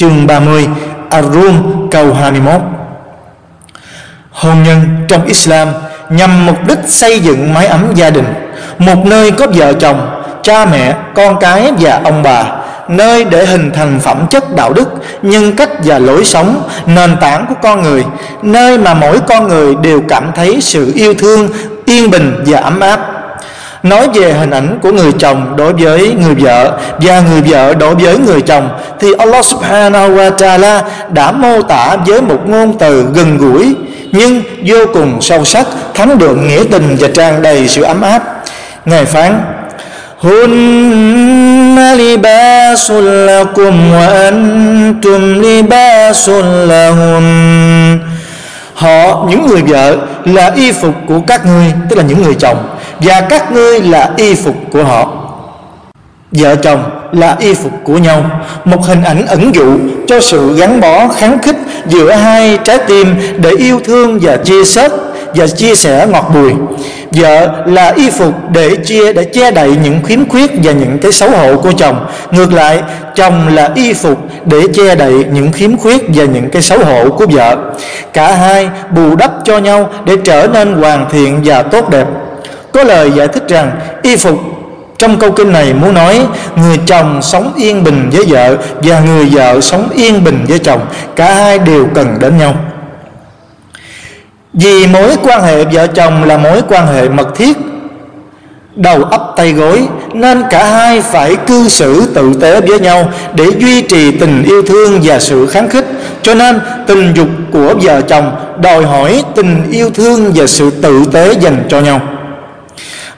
chương 0.00 0.26
30 0.26 0.68
Ar-Rum, 1.10 1.88
câu 1.90 2.14
21 2.14 2.60
Hôn 4.30 4.62
nhân 4.62 4.80
trong 5.08 5.24
Islam 5.24 5.68
nhằm 6.10 6.46
mục 6.46 6.56
đích 6.66 6.78
xây 6.86 7.20
dựng 7.20 7.54
mái 7.54 7.66
ấm 7.66 7.86
gia 7.94 8.10
đình. 8.10 8.24
Một 8.78 9.06
nơi 9.06 9.30
có 9.30 9.46
vợ 9.54 9.72
chồng, 9.72 10.22
cha 10.42 10.64
mẹ, 10.64 10.94
con 11.14 11.36
cái 11.40 11.72
và 11.78 12.00
ông 12.04 12.22
bà, 12.22 12.44
nơi 12.88 13.24
để 13.24 13.46
hình 13.46 13.70
thành 13.74 14.00
phẩm 14.00 14.26
chất 14.30 14.56
đạo 14.56 14.72
đức, 14.72 14.88
nhân 15.22 15.56
cách 15.56 15.70
và 15.84 15.98
lối 15.98 16.24
sống, 16.24 16.68
nền 16.86 17.16
tảng 17.20 17.46
của 17.48 17.54
con 17.62 17.82
người, 17.82 18.04
nơi 18.42 18.78
mà 18.78 18.94
mỗi 18.94 19.20
con 19.20 19.48
người 19.48 19.74
đều 19.74 20.02
cảm 20.08 20.30
thấy 20.34 20.60
sự 20.60 20.92
yêu 20.94 21.14
thương, 21.14 21.48
yên 21.86 22.10
bình 22.10 22.44
và 22.46 22.60
ấm 22.60 22.80
áp 22.80 23.19
nói 23.83 24.07
về 24.13 24.33
hình 24.33 24.51
ảnh 24.51 24.79
của 24.81 24.91
người 24.91 25.11
chồng 25.19 25.55
đối 25.57 25.73
với 25.73 26.15
người 26.21 26.35
vợ 26.35 26.79
và 26.99 27.19
người 27.19 27.41
vợ 27.41 27.73
đối 27.73 27.95
với 27.95 28.17
người 28.17 28.41
chồng 28.41 28.69
thì 28.99 29.13
Allah 29.17 29.45
subhanahu 29.45 30.15
wa 30.15 30.35
ta'ala 30.35 30.81
đã 31.09 31.31
mô 31.31 31.61
tả 31.61 31.95
với 32.07 32.21
một 32.21 32.39
ngôn 32.45 32.77
từ 32.79 33.05
gần 33.13 33.37
gũi 33.37 33.75
nhưng 34.11 34.41
vô 34.65 34.77
cùng 34.93 35.21
sâu 35.21 35.45
sắc 35.45 35.67
thấm 35.93 36.17
đượm 36.17 36.47
nghĩa 36.47 36.63
tình 36.71 36.95
và 36.99 37.07
tràn 37.13 37.41
đầy 37.41 37.67
sự 37.67 37.81
ấm 37.81 38.01
áp 38.01 38.21
ngài 38.85 39.05
phán 39.05 39.41
هن 40.21 41.77
لباس 41.97 42.91
لكم 42.91 43.93
وأنتم 43.93 45.21
لباس 45.43 46.29
لهن 46.69 47.99
Họ, 48.80 49.26
những 49.28 49.46
người 49.46 49.62
vợ, 49.62 49.96
là 50.24 50.52
y 50.56 50.72
phục 50.72 50.94
của 51.08 51.20
các 51.26 51.46
ngươi, 51.46 51.72
Tức 51.88 51.96
là 51.96 52.02
những 52.02 52.22
người 52.22 52.34
chồng, 52.34 52.68
Và 53.00 53.20
các 53.20 53.52
ngươi 53.52 53.80
là 53.80 54.10
y 54.16 54.34
phục 54.34 54.54
của 54.72 54.84
họ. 54.84 55.12
Vợ 56.32 56.56
chồng 56.56 56.84
là 57.12 57.36
y 57.38 57.54
phục 57.54 57.72
của 57.84 57.98
nhau. 57.98 58.30
Một 58.64 58.84
hình 58.86 59.02
ảnh 59.02 59.26
ẩn 59.26 59.54
dụ 59.54 59.78
cho 60.06 60.20
sự 60.20 60.56
gắn 60.56 60.80
bó 60.80 61.08
kháng 61.08 61.38
khích 61.42 61.56
Giữa 61.86 62.12
hai 62.12 62.58
trái 62.64 62.78
tim 62.78 63.14
để 63.38 63.50
yêu 63.58 63.80
thương 63.84 64.18
và 64.22 64.36
chia 64.36 64.64
sớt 64.64 64.92
và 65.34 65.46
chia 65.46 65.74
sẻ 65.74 66.06
ngọt 66.10 66.30
bùi. 66.34 66.52
Vợ 67.12 67.48
là 67.66 67.92
y 67.96 68.10
phục 68.10 68.34
để 68.52 68.76
chia, 68.76 69.12
để 69.12 69.24
che 69.24 69.50
đậy 69.50 69.70
những 69.82 70.02
khiếm 70.02 70.28
khuyết 70.28 70.50
và 70.64 70.72
những 70.72 70.98
cái 70.98 71.12
xấu 71.12 71.30
hổ 71.30 71.56
của 71.56 71.72
chồng. 71.72 72.06
Ngược 72.30 72.52
lại, 72.52 72.82
chồng 73.14 73.54
là 73.54 73.70
y 73.74 73.92
phục 73.92 74.18
để 74.44 74.60
che 74.74 74.94
đậy 74.94 75.12
những 75.32 75.52
khiếm 75.52 75.76
khuyết 75.76 76.02
và 76.08 76.24
những 76.24 76.50
cái 76.50 76.62
xấu 76.62 76.78
hổ 76.84 77.10
của 77.10 77.26
vợ. 77.26 77.56
Cả 78.12 78.34
hai 78.34 78.68
bù 78.90 79.16
đắp 79.16 79.30
cho 79.44 79.58
nhau 79.58 79.90
để 80.04 80.16
trở 80.24 80.46
nên 80.52 80.72
hoàn 80.72 81.10
thiện 81.10 81.40
và 81.44 81.62
tốt 81.62 81.90
đẹp. 81.90 82.06
Có 82.72 82.84
lời 82.84 83.10
giải 83.16 83.28
thích 83.28 83.48
rằng, 83.48 83.70
y 84.02 84.16
phục 84.16 84.38
trong 84.98 85.18
câu 85.18 85.30
kinh 85.30 85.52
này 85.52 85.72
muốn 85.74 85.94
nói, 85.94 86.26
người 86.56 86.78
chồng 86.86 87.22
sống 87.22 87.52
yên 87.56 87.84
bình 87.84 88.10
với 88.12 88.24
vợ 88.24 88.56
và 88.82 89.00
người 89.00 89.24
vợ 89.24 89.60
sống 89.60 89.88
yên 89.94 90.24
bình 90.24 90.44
với 90.48 90.58
chồng. 90.58 90.80
Cả 91.16 91.34
hai 91.34 91.58
đều 91.58 91.86
cần 91.94 92.18
đến 92.20 92.38
nhau 92.38 92.54
vì 94.52 94.86
mối 94.86 95.16
quan 95.22 95.42
hệ 95.42 95.64
vợ 95.64 95.86
chồng 95.86 96.24
là 96.24 96.36
mối 96.36 96.62
quan 96.68 96.86
hệ 96.86 97.08
mật 97.08 97.28
thiết, 97.36 97.56
đầu 98.76 99.04
ấp 99.04 99.32
tay 99.36 99.52
gối, 99.52 99.88
nên 100.14 100.42
cả 100.50 100.64
hai 100.64 101.00
phải 101.00 101.36
cư 101.36 101.68
xử 101.68 102.06
tử 102.14 102.32
tế 102.40 102.60
với 102.60 102.80
nhau 102.80 103.08
để 103.34 103.44
duy 103.58 103.82
trì 103.82 104.10
tình 104.10 104.42
yêu 104.42 104.62
thương 104.62 105.00
và 105.02 105.18
sự 105.18 105.46
kháng 105.46 105.68
khích. 105.68 105.84
Cho 106.22 106.34
nên, 106.34 106.60
tình 106.86 107.12
dục 107.14 107.28
của 107.52 107.74
vợ 107.82 108.00
chồng 108.00 108.32
đòi 108.62 108.84
hỏi 108.84 109.24
tình 109.34 109.70
yêu 109.70 109.90
thương 109.90 110.32
và 110.34 110.46
sự 110.46 110.70
tử 110.70 111.04
tế 111.12 111.32
dành 111.32 111.64
cho 111.68 111.80
nhau. 111.80 112.00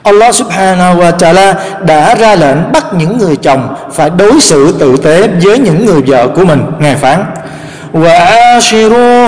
Allah 0.03 0.35
subhanahu 0.35 1.01
wa 1.01 1.17
ta'ala 1.17 1.55
đã 1.87 2.15
ra 2.15 2.35
lệnh 2.35 2.73
bắt 2.73 2.95
những 2.95 3.19
người 3.19 3.37
chồng 3.37 3.75
phải 3.93 4.11
đối 4.11 4.41
xử 4.41 4.73
tử 4.79 4.97
tế 5.03 5.29
với 5.43 5.59
những 5.59 5.87
người 5.87 6.01
vợ 6.07 6.29
của 6.29 6.45
mình. 6.45 6.63
Ngài 6.79 6.97
phán 6.97 7.25
وعاشروهن 7.94 9.28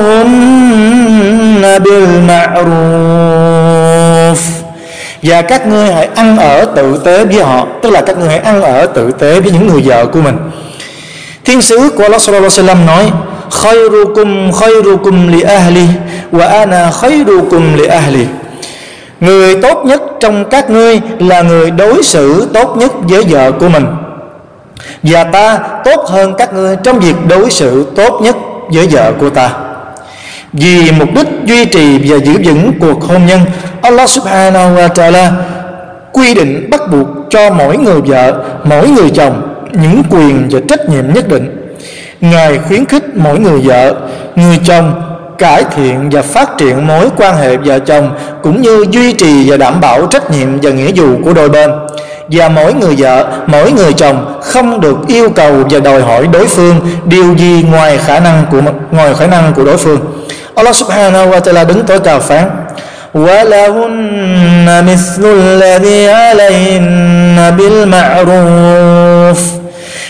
بالمعروف 1.85 3.19
và 5.23 5.41
các 5.41 5.67
ngươi 5.67 5.93
hãy 5.93 6.09
ăn 6.15 6.37
ở 6.37 6.65
tự 6.75 7.01
tế 7.05 7.25
với 7.25 7.43
họ 7.43 7.67
tức 7.81 7.89
là 7.89 8.01
các 8.01 8.17
ngươi 8.17 8.29
hãy 8.29 8.39
ăn 8.39 8.61
ở 8.61 8.85
tự 8.85 9.11
tế 9.11 9.39
với 9.39 9.51
những 9.51 9.67
người 9.67 9.81
vợ 9.85 10.05
của 10.05 10.21
mình 10.21 10.37
thiên 11.45 11.61
sứ 11.61 11.89
của 11.95 12.03
Allah 12.03 12.21
sallallahu 12.21 12.49
alaihi 12.57 12.69
wasallam 12.69 12.85
nói 12.85 13.11
khayrukum 13.51 14.51
khayrukum 14.51 15.27
li 15.27 15.41
ahli 15.41 15.87
wa 16.31 16.47
ana 16.47 16.91
khayrukum 16.91 17.73
li 17.77 17.85
ahli 17.85 18.25
người 19.19 19.61
tốt 19.61 19.85
nhất 19.85 20.01
trong 20.19 20.45
các 20.45 20.69
ngươi 20.69 21.01
là 21.19 21.41
người 21.41 21.71
đối 21.71 22.03
xử 22.03 22.47
tốt 22.53 22.77
nhất 22.77 22.91
với 23.01 23.23
vợ 23.23 23.51
của 23.51 23.69
mình 23.69 23.85
và 25.03 25.23
ta 25.23 25.59
tốt 25.85 26.05
hơn 26.07 26.33
các 26.37 26.53
ngươi 26.53 26.75
trong 26.83 26.99
việc 26.99 27.15
đối 27.27 27.51
xử 27.51 27.85
tốt 27.95 28.19
nhất 28.21 28.35
với 28.68 28.86
vợ 28.86 29.12
của 29.20 29.30
ta. 29.30 29.50
Vì 30.52 30.92
mục 30.92 31.08
đích 31.14 31.26
duy 31.44 31.64
trì 31.64 31.98
và 31.98 32.16
giữ 32.16 32.32
vững 32.44 32.72
cuộc 32.80 33.04
hôn 33.04 33.26
nhân, 33.26 33.40
Allah 33.82 34.08
subhanahu 34.08 34.76
wa 34.76 34.88
ta'ala 34.88 35.30
quy 36.12 36.34
định 36.34 36.70
bắt 36.70 36.80
buộc 36.90 37.06
cho 37.30 37.50
mỗi 37.50 37.76
người 37.76 38.00
vợ, 38.00 38.44
mỗi 38.64 38.88
người 38.88 39.10
chồng 39.10 39.54
những 39.72 40.02
quyền 40.10 40.48
và 40.50 40.60
trách 40.68 40.88
nhiệm 40.88 41.14
nhất 41.14 41.28
định. 41.28 41.76
Ngài 42.20 42.58
khuyến 42.58 42.84
khích 42.84 43.04
mỗi 43.16 43.38
người 43.38 43.60
vợ, 43.60 43.94
người 44.36 44.58
chồng 44.64 45.02
cải 45.38 45.64
thiện 45.76 46.10
và 46.12 46.22
phát 46.22 46.58
triển 46.58 46.86
mối 46.86 47.08
quan 47.16 47.36
hệ 47.36 47.56
vợ 47.56 47.78
chồng 47.78 48.10
cũng 48.42 48.62
như 48.62 48.84
duy 48.90 49.12
trì 49.12 49.50
và 49.50 49.56
đảm 49.56 49.80
bảo 49.80 50.06
trách 50.06 50.30
nhiệm 50.30 50.60
và 50.62 50.70
nghĩa 50.70 50.92
vụ 50.94 51.06
của 51.24 51.32
đôi 51.34 51.48
bên 51.48 51.70
và 52.29 52.49
mỗi 52.49 52.73
người 52.73 52.95
vợ 52.97 53.25
mỗi 53.47 53.71
người 53.71 53.93
chồng 53.93 54.39
không 54.41 54.81
được 54.81 54.97
yêu 55.07 55.29
cầu 55.29 55.53
và 55.69 55.79
đòi 55.79 56.01
hỏi 56.01 56.27
đối 56.27 56.47
phương 56.47 56.75
điều 57.05 57.35
gì 57.37 57.65
ngoài 57.71 57.97
khả 57.97 58.19
năng 58.19 58.45
của 58.51 58.61
ngoài 58.91 59.13
khả 59.19 59.27
năng 59.27 59.53
của 59.53 59.63
đối 59.63 59.77
phương 59.77 59.99
Allah 60.55 60.75
subhanahu 60.75 61.31
wa 61.31 61.39
ta'ala 61.39 61.67
đứng 61.67 61.83
tối 61.85 61.99
cao 61.99 62.19
phán 62.19 62.49
وَلَهُنَّ 63.13 64.85
مِثْلُ 64.85 65.23
الَّذِي 65.23 66.07
عَلَيْهِنَّ 66.07 67.57
بِالْمَعْرُوفِ 67.57 69.35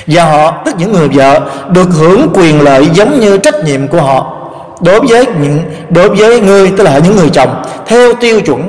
Và 0.08 0.24
họ, 0.24 0.62
tức 0.66 0.76
những 0.78 0.94
người 0.94 1.08
vợ, 1.08 1.40
được 1.70 1.90
hưởng 2.00 2.30
quyền 2.34 2.62
lợi 2.62 2.90
giống 2.94 3.20
như 3.20 3.38
trách 3.38 3.66
nhiệm 3.66 3.88
của 3.88 4.02
họ 4.02 4.36
đối 4.82 5.00
với 5.00 5.26
những 5.42 5.60
đối 5.90 6.10
với 6.10 6.42
người 6.42 6.72
tức 6.78 6.84
là 6.84 7.00
những 7.04 7.16
người 7.16 7.30
chồng 7.30 7.64
theo 7.88 8.14
tiêu 8.14 8.42
chuẩn 8.42 8.64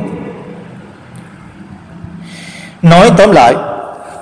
nói 2.89 3.11
tóm 3.17 3.31
lại, 3.31 3.55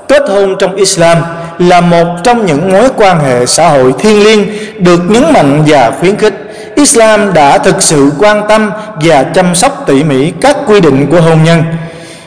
kết 0.08 0.24
hôn 0.30 0.56
trong 0.60 0.76
Islam 0.76 1.18
là 1.60 1.82
một 1.82 2.06
trong 2.24 2.46
những 2.46 2.72
mối 2.72 2.90
quan 2.98 3.20
hệ 3.20 3.46
xã 3.46 3.70
hội 3.70 3.94
thiêng 4.00 4.24
liêng 4.24 4.46
được 4.78 5.02
nhấn 5.10 5.24
mạnh 5.34 5.64
và 5.68 5.92
khuyến 6.00 6.16
khích. 6.16 6.34
Islam 6.76 7.34
đã 7.34 7.58
thực 7.58 7.82
sự 7.82 8.12
quan 8.20 8.48
tâm 8.50 8.72
và 9.02 9.24
chăm 9.24 9.56
sóc 9.56 9.84
tỉ 9.88 10.04
mỉ 10.04 10.32
các 10.42 10.58
quy 10.68 10.82
định 10.82 11.08
của 11.12 11.22
hôn 11.22 11.44
nhân, 11.44 11.64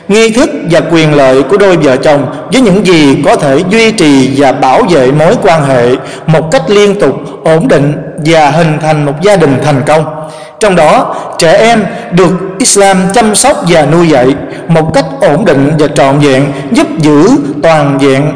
nghi 0.07 0.29
thức 0.29 0.49
và 0.71 0.81
quyền 0.91 1.15
lợi 1.15 1.43
của 1.43 1.57
đôi 1.57 1.77
vợ 1.77 1.97
chồng 1.97 2.25
với 2.51 2.61
những 2.61 2.85
gì 2.85 3.21
có 3.25 3.35
thể 3.35 3.59
duy 3.69 3.91
trì 3.91 4.31
và 4.37 4.51
bảo 4.51 4.81
vệ 4.89 5.11
mối 5.11 5.35
quan 5.43 5.65
hệ 5.65 5.95
một 6.27 6.51
cách 6.51 6.63
liên 6.67 6.99
tục, 6.99 7.15
ổn 7.43 7.67
định 7.67 7.93
và 8.25 8.51
hình 8.51 8.77
thành 8.81 9.05
một 9.05 9.13
gia 9.21 9.35
đình 9.35 9.57
thành 9.63 9.81
công 9.85 10.27
trong 10.59 10.75
đó, 10.75 11.15
trẻ 11.37 11.57
em 11.57 11.85
được 12.11 12.31
Islam 12.59 12.97
chăm 13.13 13.35
sóc 13.35 13.57
và 13.67 13.85
nuôi 13.85 14.09
dạy 14.09 14.35
một 14.67 14.93
cách 14.93 15.05
ổn 15.20 15.44
định 15.44 15.70
và 15.78 15.86
trọn 15.86 16.18
vẹn 16.18 16.52
giúp 16.72 16.86
giữ 16.98 17.28
toàn 17.62 17.98
vẹn 17.98 18.32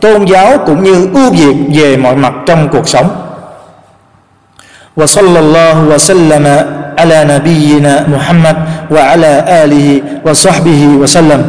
tôn 0.00 0.24
giáo 0.24 0.58
cũng 0.66 0.84
như 0.84 1.08
ưu 1.14 1.30
việt 1.30 1.56
về 1.74 1.96
mọi 1.96 2.16
mặt 2.16 2.32
trong 2.46 2.68
cuộc 2.68 2.88
sống 2.88 3.08
وصلى 4.96 5.38
الله 5.44 5.76
وسلم 5.92 6.46
على 6.98 7.18
نبينا 7.32 7.94
محمد 8.08 8.56
وعلى 8.90 9.32
آله 9.64 9.88
وصحبه 10.24 10.82
وسلم 11.00 11.42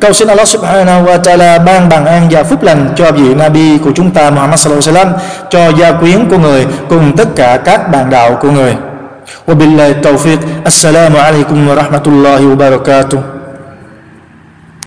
Cầu 0.00 0.12
xin 0.12 0.28
Allah 0.28 0.48
subhanahu 0.48 1.04
wa 1.08 1.18
ta'ala 1.22 1.58
ban 1.64 1.88
bằng 1.88 2.06
an 2.06 2.28
và 2.30 2.42
phúc 2.42 2.62
lành 2.62 2.88
cho 2.96 3.12
vị 3.12 3.34
Nabi 3.34 3.78
của 3.78 3.90
chúng 3.94 4.10
ta 4.10 4.30
Muhammad 4.30 4.60
sallallahu 4.60 4.88
alaihi 4.88 4.98
wasallam, 4.98 5.12
cho 5.50 5.68
gia 5.78 5.92
quyến 5.92 6.28
của 6.30 6.38
người 6.38 6.66
cùng 6.88 7.16
tất 7.16 7.28
cả 7.36 7.56
các 7.64 7.90
bạn 7.92 8.10
đạo 8.10 8.38
của 8.40 8.50
người. 8.50 8.76
Wabillahi 9.46 9.94
tawfiq. 10.02 10.36
Assalamu 10.64 11.18
alaikum 11.18 11.68
wa 11.68 11.74
rahmatullahi 11.74 12.44
wa 12.44 12.56
barakatuh. 12.56 13.18